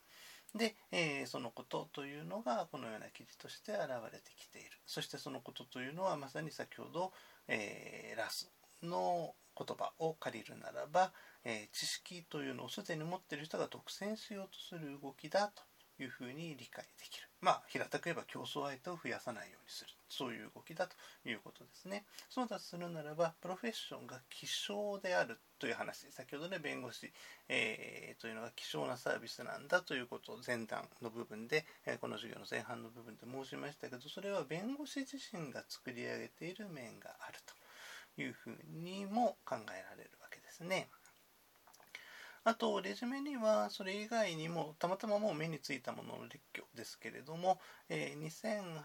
[0.54, 3.80] で、えー、そのことというのがこのような記事として現
[4.12, 7.12] れてきているそしてそのことというのはまさに先ほど、
[7.48, 8.50] えー、ラス
[8.82, 11.12] の言葉を借りるならば、
[11.44, 15.62] え知識というのをすでに持っている人が独占しようとする動きだと
[16.02, 17.28] いうふうに理解できる。
[17.40, 19.90] まあ、平たく言えば競争相手を増やさないようにする。
[20.12, 22.04] そういう動きだということですね。
[22.28, 27.12] そうだとするならば、プロフェッションが希少であるという話、先ほどね、弁護士、
[27.48, 37.38] えー、というのが希少なサービスなんだということを前段の部分で、え、この授業の前半の部分で申しましたけど、それは弁護士自身が作り上げている面がある
[38.16, 40.88] というふうにも考えられるわけですね。
[42.44, 48.82] あと、レジュメにはそれ以外にも、たまたまもう目についたものの列挙ですけれども、えー、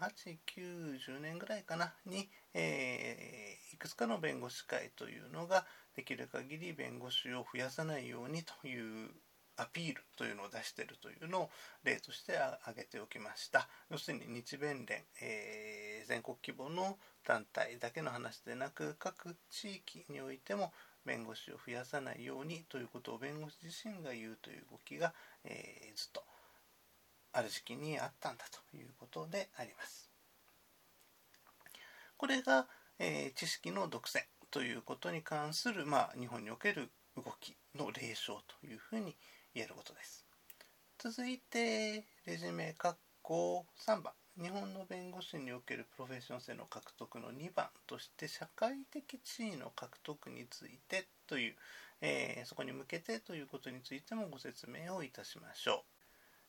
[0.54, 9.10] 200890年ぐらいかな、に、えー、いくつかの弁護士会というのが、できる限り弁護士を増やさないようにという
[9.56, 11.50] アピールというのを出しているというのを
[11.82, 13.68] 例として挙げておきました。
[13.90, 16.96] 要するに日弁連、えー、全国規模の
[17.26, 20.72] 団体だけの話でなく各地域においても
[21.04, 26.22] 弁護士を増やさないようにということを弁護士自身が言うという動きが、えー、ずっと
[27.32, 30.10] ある時期にあったんだということであります。
[32.16, 32.66] これが、
[32.98, 39.16] えー、知識の独占ということに関する、まあ、日本における動きの例証というふうに
[39.54, 40.24] 言えることです。
[40.98, 51.54] 続いてレジュメ括弧3番日本の弁護士におけるプロフェッション性の獲得の2番として社会的地位の獲得についてという、
[52.02, 55.82] えー、そこに向けてということについてもご説明をいたしましょ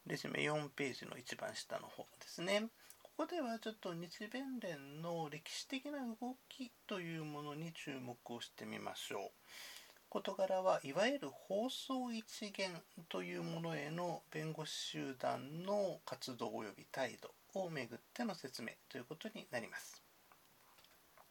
[0.06, 0.10] う。
[0.10, 2.68] レジュメ4ページの一番下の方ですね。
[3.02, 9.32] ここではちょっと日弁連の歴史的な動きというものに注目をしてみましょう。
[10.12, 12.70] 事柄はいわゆる放送一元
[13.10, 20.04] というものへの弁護士集団の活動及び態度をめぐっての説明ということになります。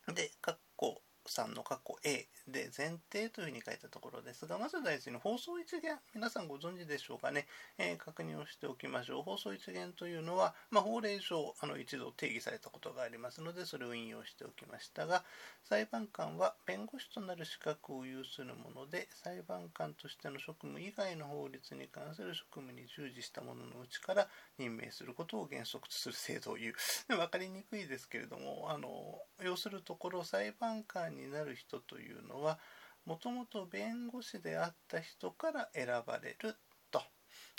[0.09, 7.47] で、括弧3の括弧 A で前提というふうに書いたところですが、まず大事に放送一元、皆さんご存知でしょうかね、
[7.79, 9.23] えー、確認をしておきましょう。
[9.23, 15.25] 放送一元というのは、まあ、法令上あの一度定義されたことがありますので、それを引用しておきましたが、
[15.65, 26.75] 裁判官は弁護士となる資格を有するもので、裁判官としての職務以外の法律に関する職務に従事した者のうちから任命することを原則とする制度を言う。
[27.09, 32.59] 分かりにくいですけれども、あの要するところ裁判官になる人というのは
[33.05, 36.57] もともと弁護士であった人から選ばれる
[36.91, 37.03] と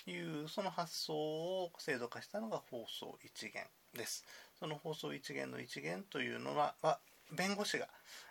[0.06, 4.26] いうその発想を制度化したのが放送一元です。
[4.60, 6.76] その放送一元の一元というのは
[7.32, 7.88] 弁護士が、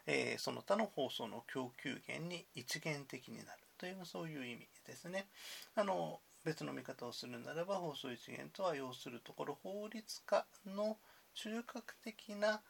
[0.07, 3.49] えー、その他の放送の供給源に一元的になる
[3.79, 5.27] というそういう意味ですね。
[5.75, 10.99] あの別の見方をするならば放送一元とは要するところ法律家の
[11.35, 12.63] 中核的な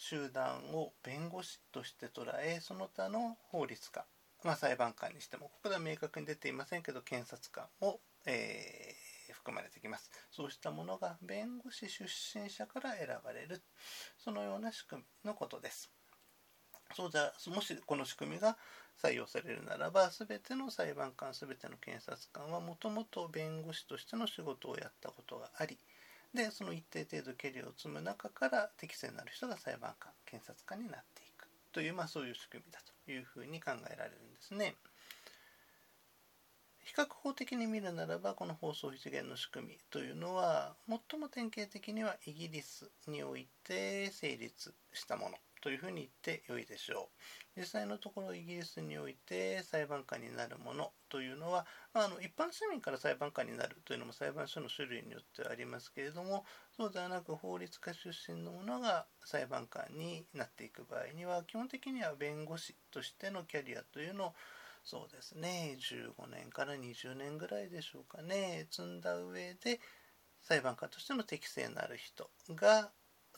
[0.00, 4.06] 集団を弁護士として捉えその他の法律家、
[4.42, 10.10] まあ、裁判官にしてもここでは明確に出ていませんけど検察官を、えー、含まれてきます。
[10.30, 13.60] そうしたものが弁護士出身者から選ばれる。
[14.16, 15.90] そのような仕組みのことです。
[16.96, 18.56] そうじゃもしこの仕組みが
[19.02, 25.78] 採用されるならば全ての裁判官全ての検察官はもともと弁護士としての仕事をやったことがあり
[26.34, 34.74] でその一定程度経理を積む中から適正なる人が裁判官検察官になっていくという、まあ、そういう仕組みだというふうに考えられるんですね。
[36.84, 46.08] 比較法的に見るならばこの放送一元の仕組みというのは最も典型的にはイギリスにおいて成立したものというふうに言っ
[46.38, 47.10] てよいでしょ
[47.56, 47.60] う。
[47.60, 56.44] 実際のところイギリスにおいて裁判官になるものというのは、あ、の一般市民から裁判官になるというのも裁判所の種類によってはありますけれども
[56.76, 64.34] そうではなく法律家出身の者が裁判官になっていく場合には基本的には弁護士としてのキャリアというのを
[64.84, 69.80] そうですね15年から20年ぐらいでしょうかね積んだ上で
[70.42, 72.90] 裁判官としての適性のある人が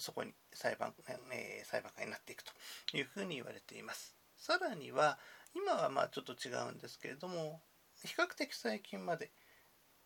[0.02, 0.92] そこに裁判,、
[1.32, 2.52] えー、裁判官になっていくと
[2.96, 4.14] いうふうに言われています。
[4.36, 5.18] さらには
[5.54, 7.62] 今はまあちょっと違うんですけれども
[8.04, 9.30] 比較的最近まで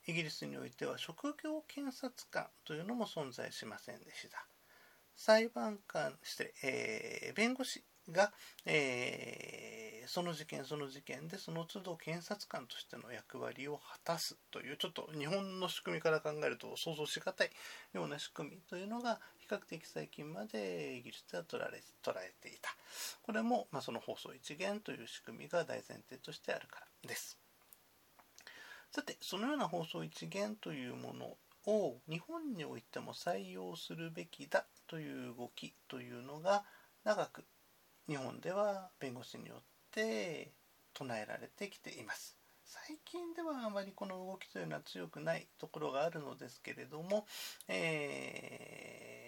[0.06, 4.46] イギリスにおいては職業検察官というのも存在しませんでした。
[5.16, 7.82] 裁判官して、えー、弁護士
[8.12, 8.32] が、
[8.66, 17.50] えー、その事件その事件でその都度検察官としての役割を果たすというちょっと日本の仕組みから考えると想像しがたい
[17.94, 19.18] ような仕組みというのが
[19.48, 22.70] 比較的最近までイギリスでは捉え捉えていた
[23.22, 27.38] これも、まあ、その放送一元という仕組みが大前提としてあるからです
[28.90, 31.36] さてそのような放送一元というもの
[31.72, 36.64] を日本においても採用するべきだという動きというのが
[37.04, 37.44] 長く
[38.08, 40.50] 日本では弁護士によって
[40.92, 42.36] 唱えられてきています。
[42.64, 47.26] 最近ではあまりこの動きというのは強くないところがあるのですけれども、
[47.68, 49.25] えー、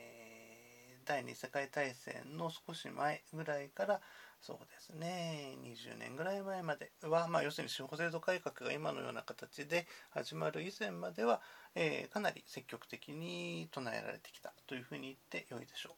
[1.09, 4.00] 第二次世界大戦の少し前ぐらいから
[4.42, 11.40] そうですね20年ぐらい前までは、まあ、要するに司法制度改革が今のような形で始まる以前までは、
[11.74, 15.96] えー、かなり積極的に唱えられてきたというふうに言ってよいでしょ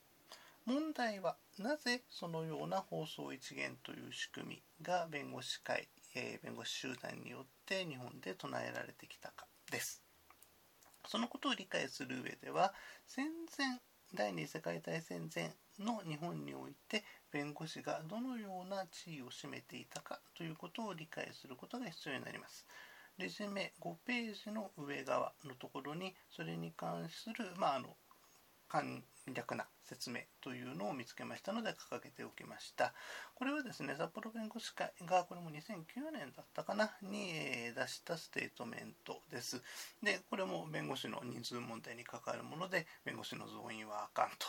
[0.66, 0.70] う。
[0.70, 10.04] 問題はなぜそのような放送一元という仕組みが弁護士会、えー、弁護士集団によって日本で唱えられてきたかです。
[11.08, 12.72] そのことを理解する上では
[13.06, 13.26] 戦
[13.58, 13.80] 前
[14.12, 22.66] 第二次世界大戦前の日本において弁護士がどのような地位を占めていたかということを理解することが必要になります。
[23.18, 27.96] レジュメ5ページの上側のところにそれに関する、まあ、あの
[28.70, 28.84] 簡
[29.26, 32.94] 略な説明というのを見つけましたので掲げておきました。
[33.34, 37.32] これはですね、札幌弁護士会がこれも2009年だったかなに
[37.74, 39.60] 出したステートメントです。
[40.02, 44.46] で、これも弁護士の人数問題に関わるもので、弁護士の増員はあかんと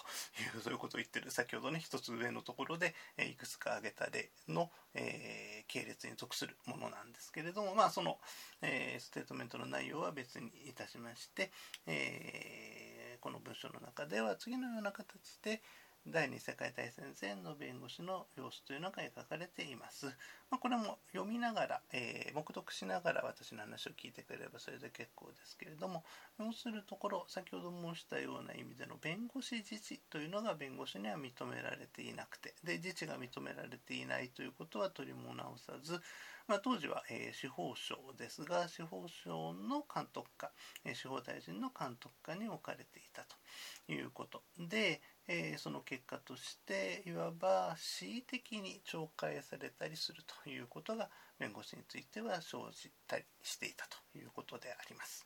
[0.57, 8.19] いう、そういうことを言ってる、先ほどね、一つ上のところでいくつか挙げた例の、えー、系列に属するものなんですけれども、まあその、
[8.61, 11.51] えー、ステートメントの内容は別にいたしまして、
[11.87, 12.90] えー
[13.21, 15.61] この文章の中では次のような形で
[16.07, 20.07] 第二次世界大戦前の弁護士の様子というのが描かれています。
[20.49, 26.03] まあ、これも読みながら、えー、黙読しながら私の話を聞いてくれればそれで結構ですけれども
[26.39, 36.01] 要するところ先ほど申したような意味での弁護士自治というのが弁護士には認められていなくてで自治が認められていないということは取りも直さず
[36.47, 40.51] まあ、当時は、えー、司法省ですが司法省の監督下、
[40.85, 55.25] えー、司法大臣の監督下に置かれていたということで、えー、その結果としていわば恣意的に懲戒されたりするということが弁護士については生じたりしていたということであります。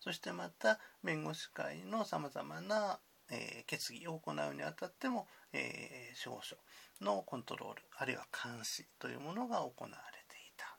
[0.00, 3.00] そしてまた弁護士会のさまざまな、
[3.30, 6.56] えー、決議を行うにあたっても、えー、司法省
[7.00, 9.94] のコントロールあるいは監視というものが行われ
[10.28, 10.76] ていた。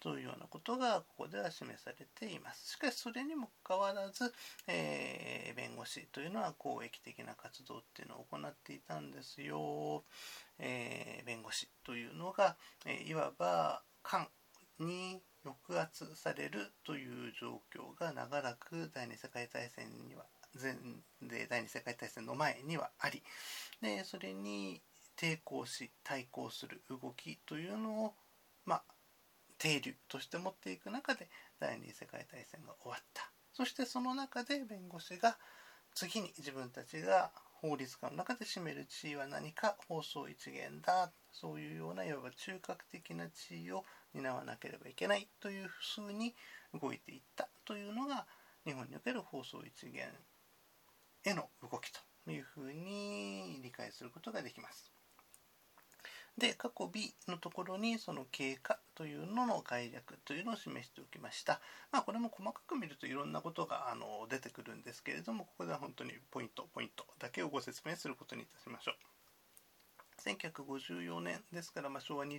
[0.00, 2.72] というようなことがここでは示されています。
[2.72, 4.32] しかしそれにもかかわらず、
[4.66, 10.04] えー、弁護士というのは公益的な活動っていうのを行っていたんですよ、
[10.58, 14.28] えー、弁護士というのが、え、いわば官
[14.78, 20.24] に抑圧されるという状況が長らく第二次世界大戦には
[20.54, 20.76] 前
[21.22, 23.22] で第二次世界大戦の前にはあり
[23.82, 24.80] でそれに
[25.16, 28.14] 抵抗し対抗する動きというのを
[28.64, 28.82] まあ
[29.58, 31.28] 定流として持っていく中で
[31.58, 33.30] 第二次世界大戦が終わった。
[33.52, 35.36] そしてその中で弁護士が
[35.94, 43.84] 次に自分たちが法律家の中で占める地位は何か放送一元だそういうようないわば中核的な地位を
[44.14, 46.36] 担わなければいけないというふうに
[46.80, 48.26] 動いていったというのが
[48.64, 50.06] 日本における放送一元。
[51.28, 52.00] への動きと
[52.30, 54.92] いうふうに理解することができます。
[56.38, 61.60] で過去 B のところにその経過というのの概略というのを示しておきました。
[61.90, 69.17] まあ、これも細かく見るといろんなことがあの出てくるんですけれどもここでは本当にポイントポイントだけをご説明することにいたしましょう。
[70.24, 72.30] 1954年ですから、まあ、昭和29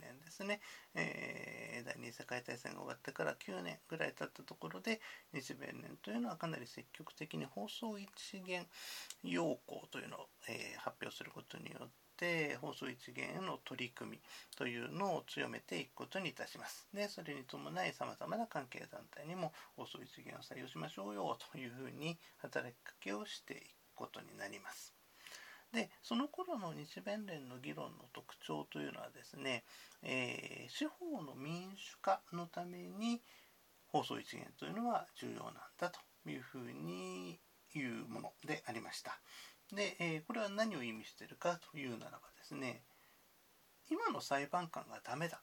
[0.00, 0.60] 年ですね、
[0.94, 5.00] えー、第二次世界大戦が終わってから9年ぐらい経ったところで
[5.32, 8.08] 日米年というのはかなり積極的に放送一
[8.46, 8.66] 元
[9.22, 14.20] 要項というのを、えー、発表することによってて放送一元への取り組み
[14.56, 16.88] というのを強めていくことにいたします。
[16.92, 23.62] でそれに伴いさまざまな関係団体にも放送一元を採用しましょうよというふうに働きかけをしていく
[23.94, 24.97] ことになります。
[25.72, 29.64] でその頃の日弁連の議論の特徴というのはですね、
[30.02, 33.20] えー、司法の民主化のために
[33.88, 37.38] 放送一元というのは重要なんだというふうに
[37.74, 39.18] 言うものでありました。
[39.72, 42.82] で、えー、これは何を意味しているかというならばですね
[43.90, 45.42] 今の裁判官がダメだ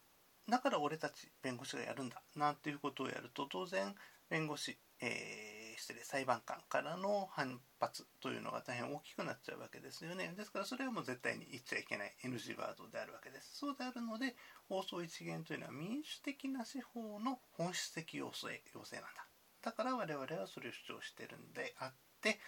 [0.49, 3.93] だから俺たち弁護士がやるんだなんていうことをやると当然
[4.29, 10.33] 弁護士、えー、失礼裁判官からの反発というのが大変大きくなっちゃうわけですよね。
[10.35, 12.13] ですからそれはもう絶対に言っちゃいけない。
[12.23, 13.57] NG ワードであるわけです。
[13.57, 14.35] そうであるので
[14.69, 19.25] 放送一元というのは民主的な司法の本質的要請要請なんだ。
[19.61, 22.39] だから我々はそれを主張してるんであって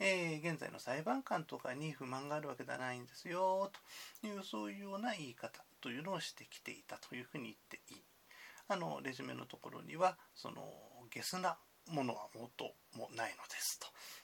[0.00, 3.70] えー、現在の裁判官とかに不満があるわけではないんですよ。
[4.20, 8.02] というそういうような言い方というのをしてきていたというふうに言っていい。
[8.66, 10.72] あのレジュメのところにはその
[11.10, 11.58] ゲスな
[11.90, 13.78] ものは元もないのです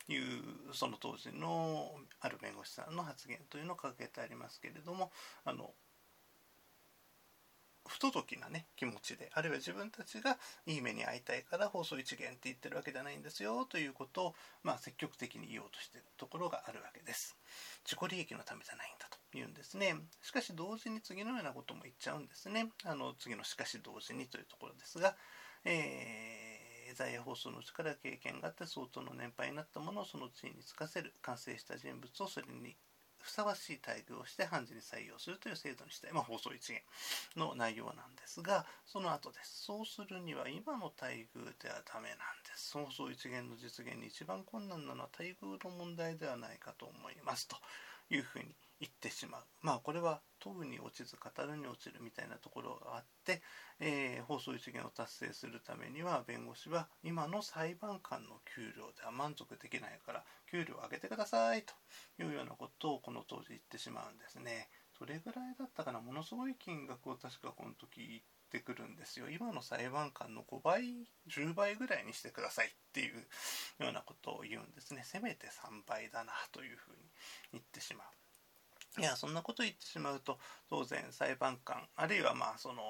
[0.07, 0.43] という
[0.73, 5.11] その当時のある弁護士さんの発言というのを掲げてありますけれども
[5.45, 5.71] あの
[7.91, 17.37] 不届きなね気持ちであるいは自分たちがいい目に遭いたいから放送一元って言ってるわけじゃないんですよということを、まあ、積極的に言おうとしているところがあるわけです。
[17.85, 19.97] 自己利益のためじゃないんだと言うんですね。
[20.23, 22.69] しかし同時に次のようなことも言っちゃうんですね。
[22.85, 25.17] あの次のしかし同時にというところですが、
[25.65, 26.50] えー、
[26.95, 32.77] 在野放送の力経験があって相当の年配になったものをその地位につかせる完成した人物をそれに
[33.21, 36.81] ふさわしい待遇をして判事に採用するという制度にしたい、まあ、放送一元
[37.37, 39.65] の内容なんですがその後です。
[39.65, 42.73] そうするには今の待遇ではダメなんです。
[42.73, 47.47] 放送一元の実現に一番困難なのは待遇の問題ではないかと思います。
[47.47, 47.57] と
[48.09, 53.43] いうふうに言ってしまうまあこれは問うに落ちず語るに落ちるみたいなところがあって、
[53.79, 61.75] えー、放送一元を達成するためには弁護士は今の裁判官の給料では満足できないから給料を上げてくださいと
[62.23, 64.69] いうようなことをこの当時言ってしまうんですね。
[64.99, 68.21] どれぐらいだったかなものすごい金額を確かこの時言っ
[68.51, 69.31] てくるんですよ。
[69.31, 73.17] 今の裁判官の5倍、10倍ぐらいにしてくださいっていう
[73.83, 75.03] ようなことを言うんですね。
[75.05, 76.99] せめて3倍だなというふうに
[77.53, 78.20] 言ってしまう。
[78.99, 80.39] いやそんなこと言ってしまうと
[80.69, 82.83] 当然裁判官あるいはまあその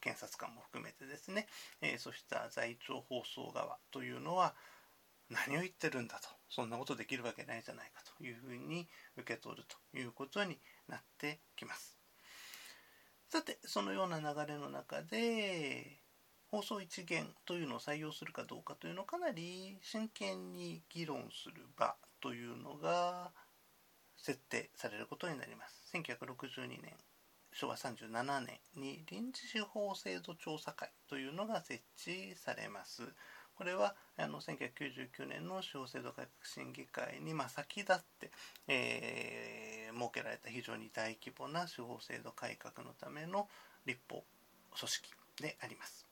[0.00, 1.46] 検察官も含めてですね、
[1.82, 4.54] えー、そうした在庁放送側というのは
[5.28, 8.86] 何を言ってるんだとそんなことできるわけないじゃないかというふうに
[9.16, 11.98] 受け取るということになってきます。
[13.28, 16.02] さてそのような流れの中で
[16.50, 23.32] 放送一元というのを採用するかどうかというのをかなり真剣に議論する場というのが
[24.22, 25.92] 設定されることになります。
[25.92, 26.94] 1962年
[27.52, 33.02] 昭和37年に臨時司法制度調査会というのが設置されます。
[33.54, 38.30] これはあの1999年の司法制度改革審議会に、まあ、先立って、
[38.66, 43.48] えー、設けられた非常に大規模な司法制度改革のための
[43.84, 44.24] 立法
[44.78, 45.10] 組織
[45.42, 46.11] であります。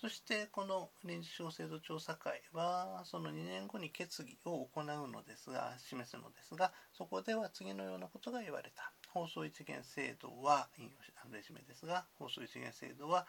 [0.00, 8.92] そしてこの臨時司法制度調査会はその2年後に決議を行うのですが示すのですがそこでは次のようなことが言われた。
[9.12, 13.26] 放送一元制度は引用しレジュメですが放送一元制度は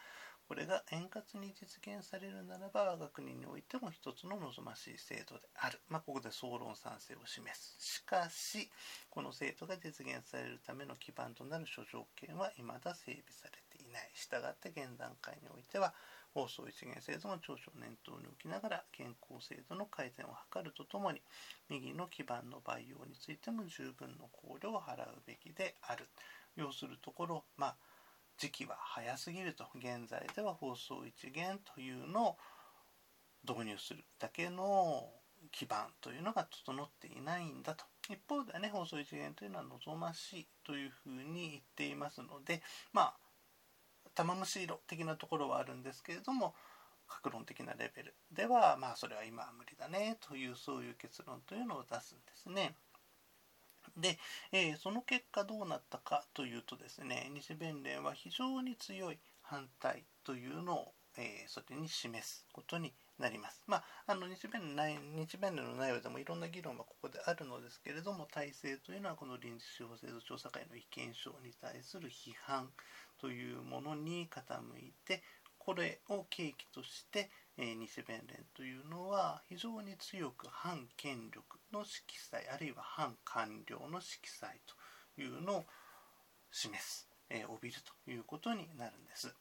[0.47, 7.77] これが円滑に実現されるならば我が国においても一つの望ましい制度である、まあ、ここで総論賛成を示す。
[7.79, 8.69] しかし
[9.09, 14.11] この制度が実現されるための基盤となる諸条件は未だ整備されていない。
[14.13, 15.93] したがって現段階においては
[16.33, 21.21] 放送一元制度の長所を念頭に置きながら健康制度の改善を図るとともに
[21.69, 26.07] 右の基盤の培養についても十分の考慮を払うべきである
[26.55, 27.75] 要するところまあ
[28.37, 32.37] 時期は早すぎると現在では放送一元というのを
[33.47, 35.09] 導入するだけの
[35.51, 42.61] 基盤というのが整っていないんだと一方ではね放送一元というのは望ましいというふうに言っていますので
[42.93, 43.13] まあ
[44.15, 46.53] 玉虫色的なところはあるんですけれども
[47.07, 52.75] 格論的なレベルではまあそれは今は無理だねというそういう結論というのを出すんですね。
[53.97, 54.17] で、
[54.51, 63.61] えー、その結果どうなったかというとですね日弁連は非常に強い反対というのを、えー、それに示すことになります。
[63.67, 72.69] まあ、あの日弁連日弁の内容でもいろんな議論がここであるのですけれども体制というのはこの臨時司法制度調査会の意見書に対する批判
[73.19, 75.21] というものに傾いて
[75.59, 84.59] これを契機として、えー、日弁連というのは非常に強く反権力の色彩あるいは反官僚の色彩
[85.15, 85.65] というのを
[86.51, 89.33] 示す、えー、帯びるということになるんです。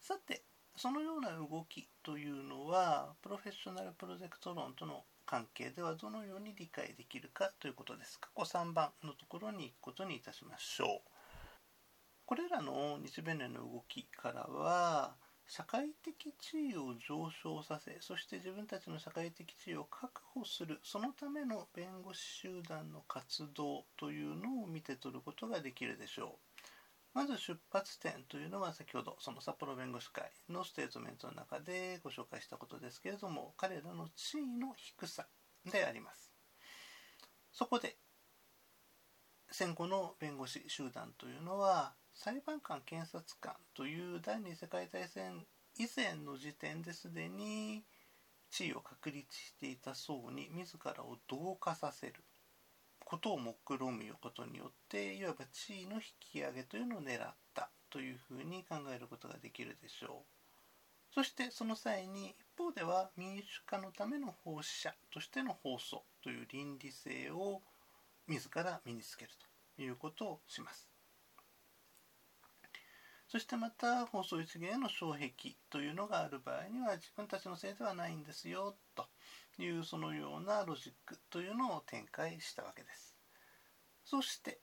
[0.00, 0.42] さて
[0.76, 8.20] そのような動きというのはプロフェッショナルプロジェクト論との関係ではどのように理解できるかということです。
[8.20, 11.10] 過去3番のところに行くことにいたしましょう。
[12.26, 15.16] これらの日弁連の動きからは
[15.48, 26.45] 社会的地位を上昇させそして自分たちの社会的地位を確保するそのための弁護士集団の活動というのを見て取ることができるでしょう
[27.16, 35.24] まず出発点というのは先ほどその札幌弁護士会のステートメントの中でご紹介したことですけれども彼らの地位の低さ
[35.64, 36.30] であります。
[37.52, 37.96] そこで
[39.50, 45.46] 戦後の弁護士集団というのは裁判官検察官という第二次世界大戦
[45.78, 47.82] 以前の時点ですでに
[48.50, 52.12] 地位を確立していた層に自らを同化させる。
[53.06, 61.14] ことを目論むことによっていわば地位の引き上げというのを狙ったというふうに考えることができるでしょう。
[61.14, 67.62] そしてその際に一方では民主化のための奉仕者としての放送という倫理性を
[68.26, 69.30] 自ら身につける
[69.76, 70.90] ということをします。
[73.28, 79.06] そしてまた放送一元への障壁というのがある場合には自分たちのせいではないんですよと
[79.58, 83.16] いうそのようなロジックというのを展開したわけです。
[84.04, 84.60] そして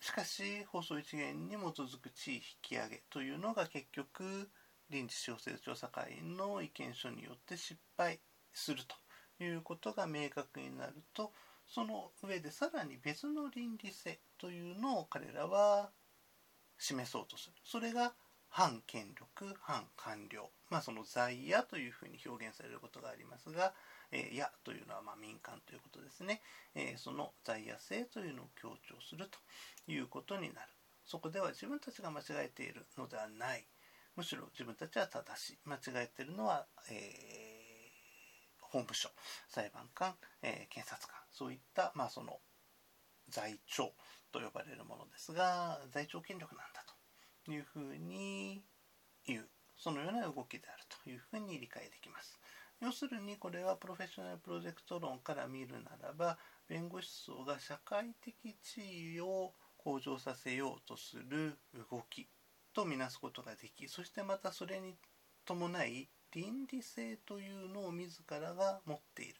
[0.00, 4.50] しかし放送一元に基づく地位引き上げというのが結局
[4.88, 8.18] 臨時小説調査会の意見書によって失敗
[8.52, 8.80] する
[9.38, 11.32] ということが明確になると
[11.66, 15.90] その上でさらに別の倫理性というのを彼らは
[16.78, 18.14] 示そうとするそれが
[18.50, 23.72] 反権力反官僚まあその在野というふうに表現されることがありますが、
[24.10, 26.42] えー、野というのはま民間ということですね、
[26.74, 29.38] えー、その在野性というのを強調すると
[29.90, 30.68] いうことになる。
[31.04, 33.66] そこでは自分たちが間違えているのではない。
[34.16, 35.58] むしろ自分たちは正しい。
[35.64, 39.08] 間違えているのは、えー、法務省
[39.48, 41.16] 裁判官、え検察官。
[41.30, 42.38] そういったまあその
[43.28, 43.92] 在庁
[44.32, 46.79] と呼ばれるものですが在庁権力なんだ。
[47.48, 48.62] いうふうに
[49.26, 49.48] 言う。
[49.76, 52.38] そのような動きであるというふうに理解できます。
[52.80, 61.58] 要するにこれはプロフェッショナルプロジェクト論から見るならば弁護士層が社会的地位を向上させようとする
[61.90, 62.26] 動き
[62.72, 64.94] とみなすことができそしてまたそれに
[65.44, 69.34] 伴い倫理性というのを自らが持っている、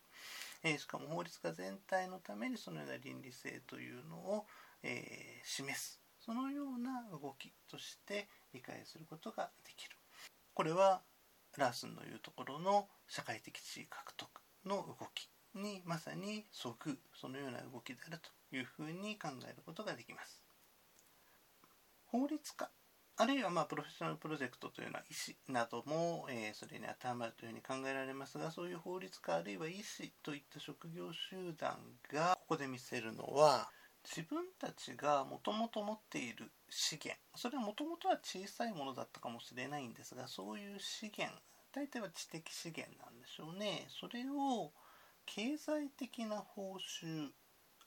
[0.65, 4.47] えー、しかも法律家全体のためにそのような倫理性というのを、
[4.83, 6.00] えー、示す。
[6.21, 9.97] そのような動きとして理解することができる。
[10.55, 11.03] これは
[11.57, 14.29] ラースンの言うところの社会的地位獲得
[14.65, 20.43] の動きにまさにそぐそのような動きであるというふうに考えることができます。
[22.07, 22.71] 法律家
[23.17, 31.77] あるいはまあプロフェッショナルプロジェクトというのは医師なども、えー、それに当てはまるというふうに考えられますがそういう法律家あるいは医師といった職業集団
[32.11, 33.69] がここで見せるのは
[34.05, 41.37] 自分たちがもともと持っている資源それはもともとは小さいものだったかもしれないんですがそういう資源
[41.73, 43.87] 大体は知的資源なんでしょうね。
[43.89, 44.73] それを
[45.25, 47.31] 経済的な報酬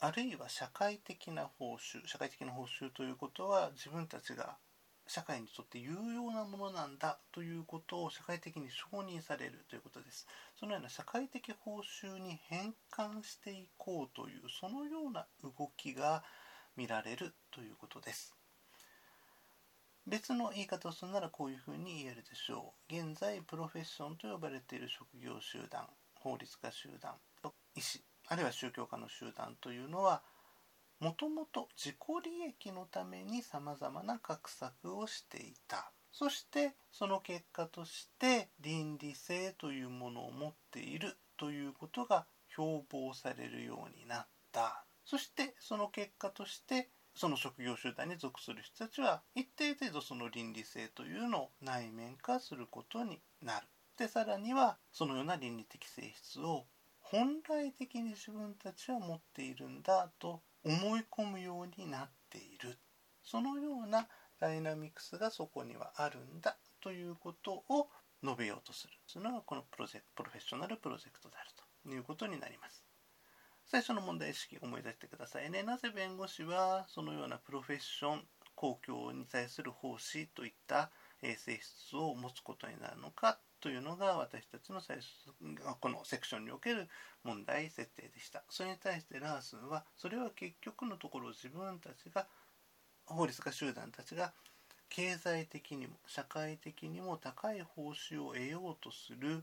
[0.00, 4.56] あるいは社会的な報酬社会的な報酬ということは自分たちが
[5.06, 10.26] 社会にとって有用なものなんだということを社会的に承認されるということです。
[10.58, 16.24] そのような社会的報酬に変換していこうというそのような動きが
[16.76, 18.34] 見られるということです。
[20.06, 22.94] 別の言い方をするならこういうふうに言えるでしょう。
[22.94, 27.12] 現在プロフェッションと呼ばれている職業集団、法律家集団、
[27.74, 30.22] 医師、あるいは宗教家の集団というのは
[31.00, 35.92] もともと自己利益のためにさまざまな画策をしていた。
[36.12, 44.84] そしてその結果として倫理性というものを持っているということが標榜されるようになった。
[45.04, 53.66] そしてその結果としてその職業集団に属する人たちは一定程度その倫理性というのを内面化することになる。
[53.96, 56.66] でさらにはそのような倫理的性質を
[57.00, 62.78] 本来的に自分たちは持っているんだと思い込むようになっている。
[63.22, 64.06] そのような
[64.40, 67.88] ダイナミクスがそこにはあるんだということを
[68.22, 68.94] 述べようとする。
[69.06, 71.50] そのがこのプロジェクプロフェッショナルプロジェクトである
[71.82, 72.84] ということになります。
[73.66, 75.62] 最初の問題意識思い出してくださいね。
[75.62, 78.22] なぜ弁護士はそのようなプロフェッション
[78.54, 85.06] 公共に対する奉仕といった性質を持つことになるのかというのが私たちの最初
[85.80, 86.86] このセクションにおける
[87.22, 88.44] 問題設定でした。
[88.50, 92.26] それに対してラースンはそれは結局のところ自分たちが
[93.06, 94.34] 法律家集団たちが
[94.90, 99.42] 経済的にも社会的にも高い報酬を得ようとする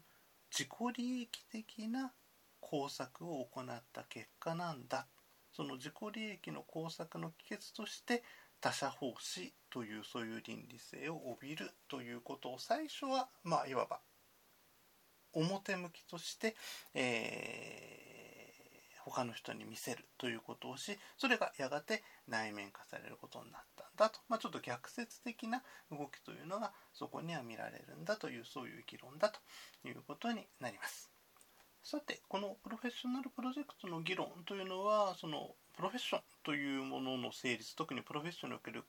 [0.51, 2.13] 自己利益的な
[2.59, 5.07] 工作を行った結果なんだ
[5.51, 8.21] その自己利益の工作の帰結として
[8.61, 13.99] 他者奉仕というそういう倫理性を帯びるということを最初はまあいわば
[15.33, 16.55] 表向きとして、
[16.93, 29.39] えー、他の人に見せるということをしそれがやがて内面化されることになったんだと、まあ、ちょっと逆説的な動きというのがそこには見られるんだというそういう議論だと
[29.87, 31.11] いうことになります。
[31.83, 38.83] さてこのプロフェッショナルプロジェクトの議論というのはそのプロフェッションというものの成立特にプロフェッションにおける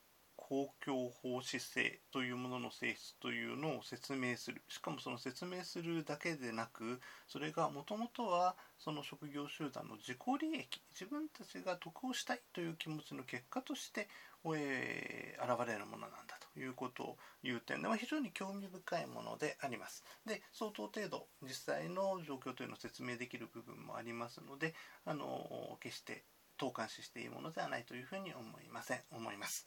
[0.49, 14.09] 公共法施性というものの性質というのを説明するしかもその説明するだけでなくそれがもともとはその職業集団の自己利益自分たちが得をしたいという気持ちの結果として、
[14.55, 20.05] えー、現れるものなんだということを言う点では非常に興味深いものであります。
[20.27, 24.75] で相当程度実際の状況というのを説明できる部分もありますので
[25.05, 26.25] あの決して
[26.59, 29.67] 投函視していいものではないというふうに思いません思います。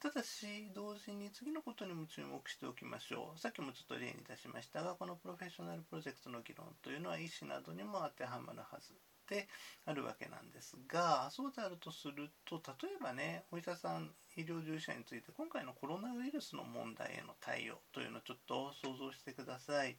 [0.00, 8.94] ただし同時に次のことにも注目しておきましょうさっきもちょっと例に出しましたがこのプロフェッショナルプロジェクトの議論というのは医師などにも当てはまるはず
[9.28, 9.46] で
[9.84, 19.98] あるわけなんですがそうであるとすると例えばねお医者さん医療従事者について今回のコロナウイルスの問題への対応というのをちょっと想像してください。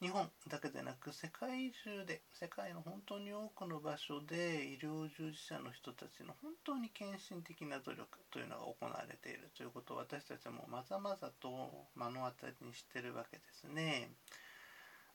[0.00, 11.48] 日本だけでなく世界中で世界の本当に多くの場所で医療従事者の人たちの本当に献身的な努力というのが行われているということを私たちもまざまざと
[11.96, 14.10] 目の当たりにしてるわけですね。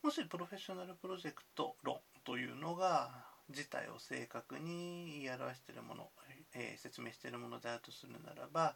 [0.01, 3.11] もしプロフェッショナルプロジェクト論というのが
[3.49, 6.09] 事態を正確に言い表しているもの、
[6.55, 8.75] えー、説明しているものであるとするならば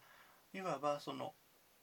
[0.54, 1.34] いわばその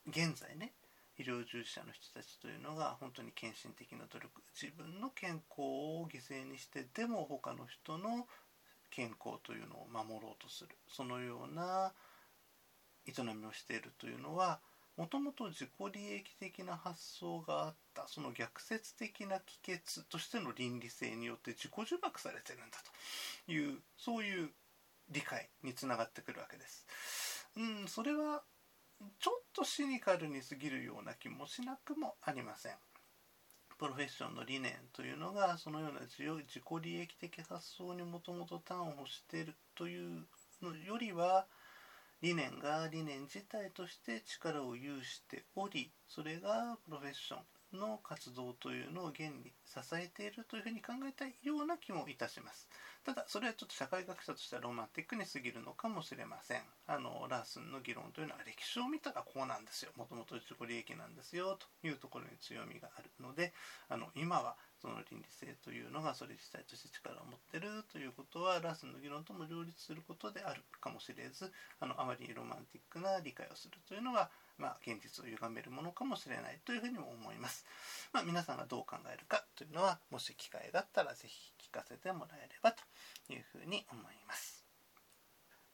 [0.07, 0.73] 現在ね
[1.21, 4.43] 医療従事者の人たちというのが本当に献身的な努力。
[4.59, 8.27] 自分の健康を犠牲にしてでも他の人の
[8.91, 10.71] 健康というのを守ろうとする。
[10.89, 11.93] そのような
[13.07, 14.61] 営みをしているというのは
[14.97, 22.79] もともと自己利益的な発想があったその逆説的な帰結としての倫理性によって自己呪縛されてるんだ
[23.47, 23.53] と。
[23.53, 24.51] いうそういう
[25.11, 26.87] 理解につながってくるわけです。
[27.57, 28.43] うん、それは
[29.19, 32.75] ちょっとシニカルに過ぎるような気もしなくもありません。
[33.79, 40.27] プロフェッションの理念というのがそのような自己利益的発想にもともと端を欲しているという
[40.61, 41.47] のよりは
[42.21, 47.41] 理念が理念自体として力を有しておりそれがプロフェッション
[47.73, 52.69] の活動というのを現に支えているというふうに考えたいような気もいたします。
[53.05, 56.63] ただそれはちょっと社会学者としてはロマンティックに過ぎるのかもしれません。
[56.87, 59.93] あのラースンの議論というのは歴史を見たらこうなんですよ。
[59.97, 63.53] もともと自己利益なんですよというところに強みがあるので
[63.89, 74.31] あの今はその倫理性というのがそれ自体として力を持ってるということはラースンの議論とも両立することであるかもしれずあのあまりロマンティックな理解をするというのは
[74.61, 77.65] まあ、現実を歪めるものかもしれないというふうにも思います。
[78.12, 82.82] まあ、皆さんがどう考えるかというのはもし機会があったら是非聞かせてもらえればと
[83.32, 84.60] いうふうに思います。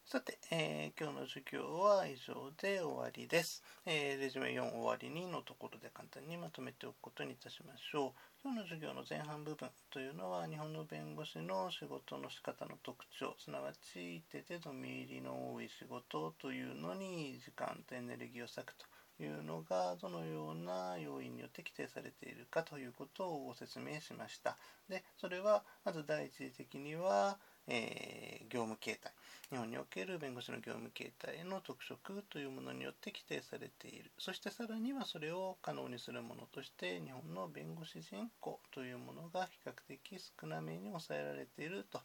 [0.09, 3.65] さて、えー、今日の授業は以上で終わりです。
[3.85, 8.45] えー、レジュメ4終わり2のところで簡単にまとめておくことにいたしましょう。
[8.45, 18.87] 今日の授業の前半部分というのは日本の弁護士の仕事の仕方の特徴すなわち一定程度見入りの多い仕事というのに時間とエネルギーを割くと
[19.21, 24.57] いうのがどのような要因によって規定されているかということをご説明しました。
[24.89, 27.39] でそれはまず第一次的には
[27.69, 29.13] えー、業務形態
[29.51, 34.11] 日本における弁護士の業務形態の特色というものによって規定されている。
[34.19, 42.01] そしてさらにはそれを可能にするものとして日本の弁護士人口というものが比較的少なめに抑えられていると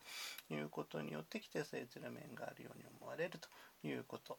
[0.53, 4.37] いうことによって規定されている面があるように思われるということ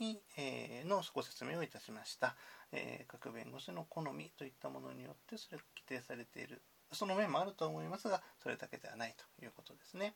[0.00, 2.34] に、えー、のご説明をいたしました、
[2.72, 6.62] え、各弁護士の好みといったものによってそれが規定されている。
[6.92, 10.14] その面もあると思いますがそれだけではないということですね。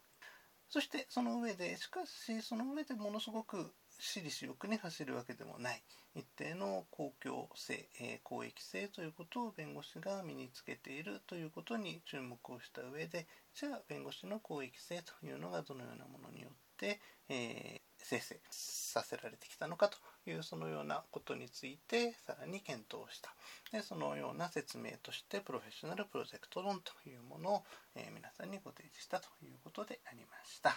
[0.73, 5.83] そしてその上でしかしその上でものすごく私利私欲に走るわけでもない。
[6.15, 19.99] 一定の公共性、えー、公益性ということを弁護士が身につけているということに注目をした上でじゃあ弁護士の公益性というのがどのようなものによって、えー、生成させられてきたのかと
[20.31, 23.35] いうそのようなことについてさらに検討した
[23.73, 27.65] でそのような説明としてプロフェッショナルプロジェクト論というものを、
[27.97, 30.77] え、皆さんにご提示したということでありました。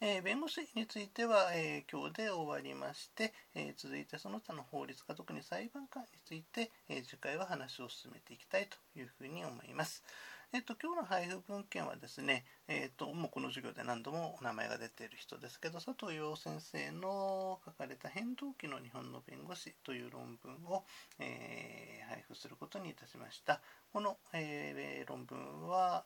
[0.00, 10.04] えー、弁護士については、えー、今日で終わりまして、えー、続いてその他の法律家特に裁判官について、え次回は話を進めていきたいというふうに思います。
[10.52, 20.84] えっと、今日の配布文献はですね、えっと、もうこの授業で何度もお名前が出ている人ですけど、佐藤洋先生の書かれた変動期の日本の弁護士という論文を、
[21.18, 23.60] えー、配布することにいたしました。
[23.92, 26.04] この、えー、論文は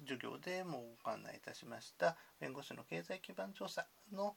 [0.00, 4.34] 授業でもご案内いたしました弁護士の経済基盤調査の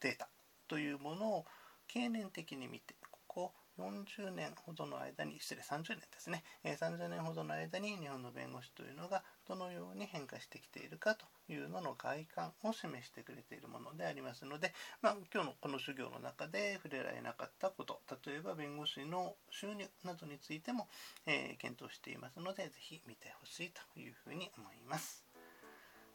[0.00, 0.28] データ
[0.66, 1.44] というものを
[1.86, 20.88] 経年的に見て、ここ40年ほどの間に失礼30年ですね、え30年ほどの間に日本の弁護士というのがどのように変化してきているかというのの外観を示してくれているものでありますので、まあ、今日のこの授業の中で触れられなかったこと例えば弁護士の収入などについても、
[21.26, 25.27] え、検討していますので是非見てほしいというふうに思います。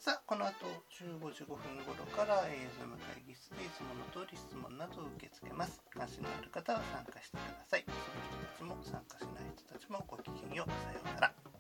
[0.04, 0.68] さあこの後
[1.00, 5.80] 15時5分頃から Zoom 会議室でいつもの通り質問などを受け付けます。
[5.96, 7.86] 関心のある方は参加してください。
[8.60, 10.72] その人たちも参加しない人たちもごきげんよう。
[10.84, 11.53] さようなら。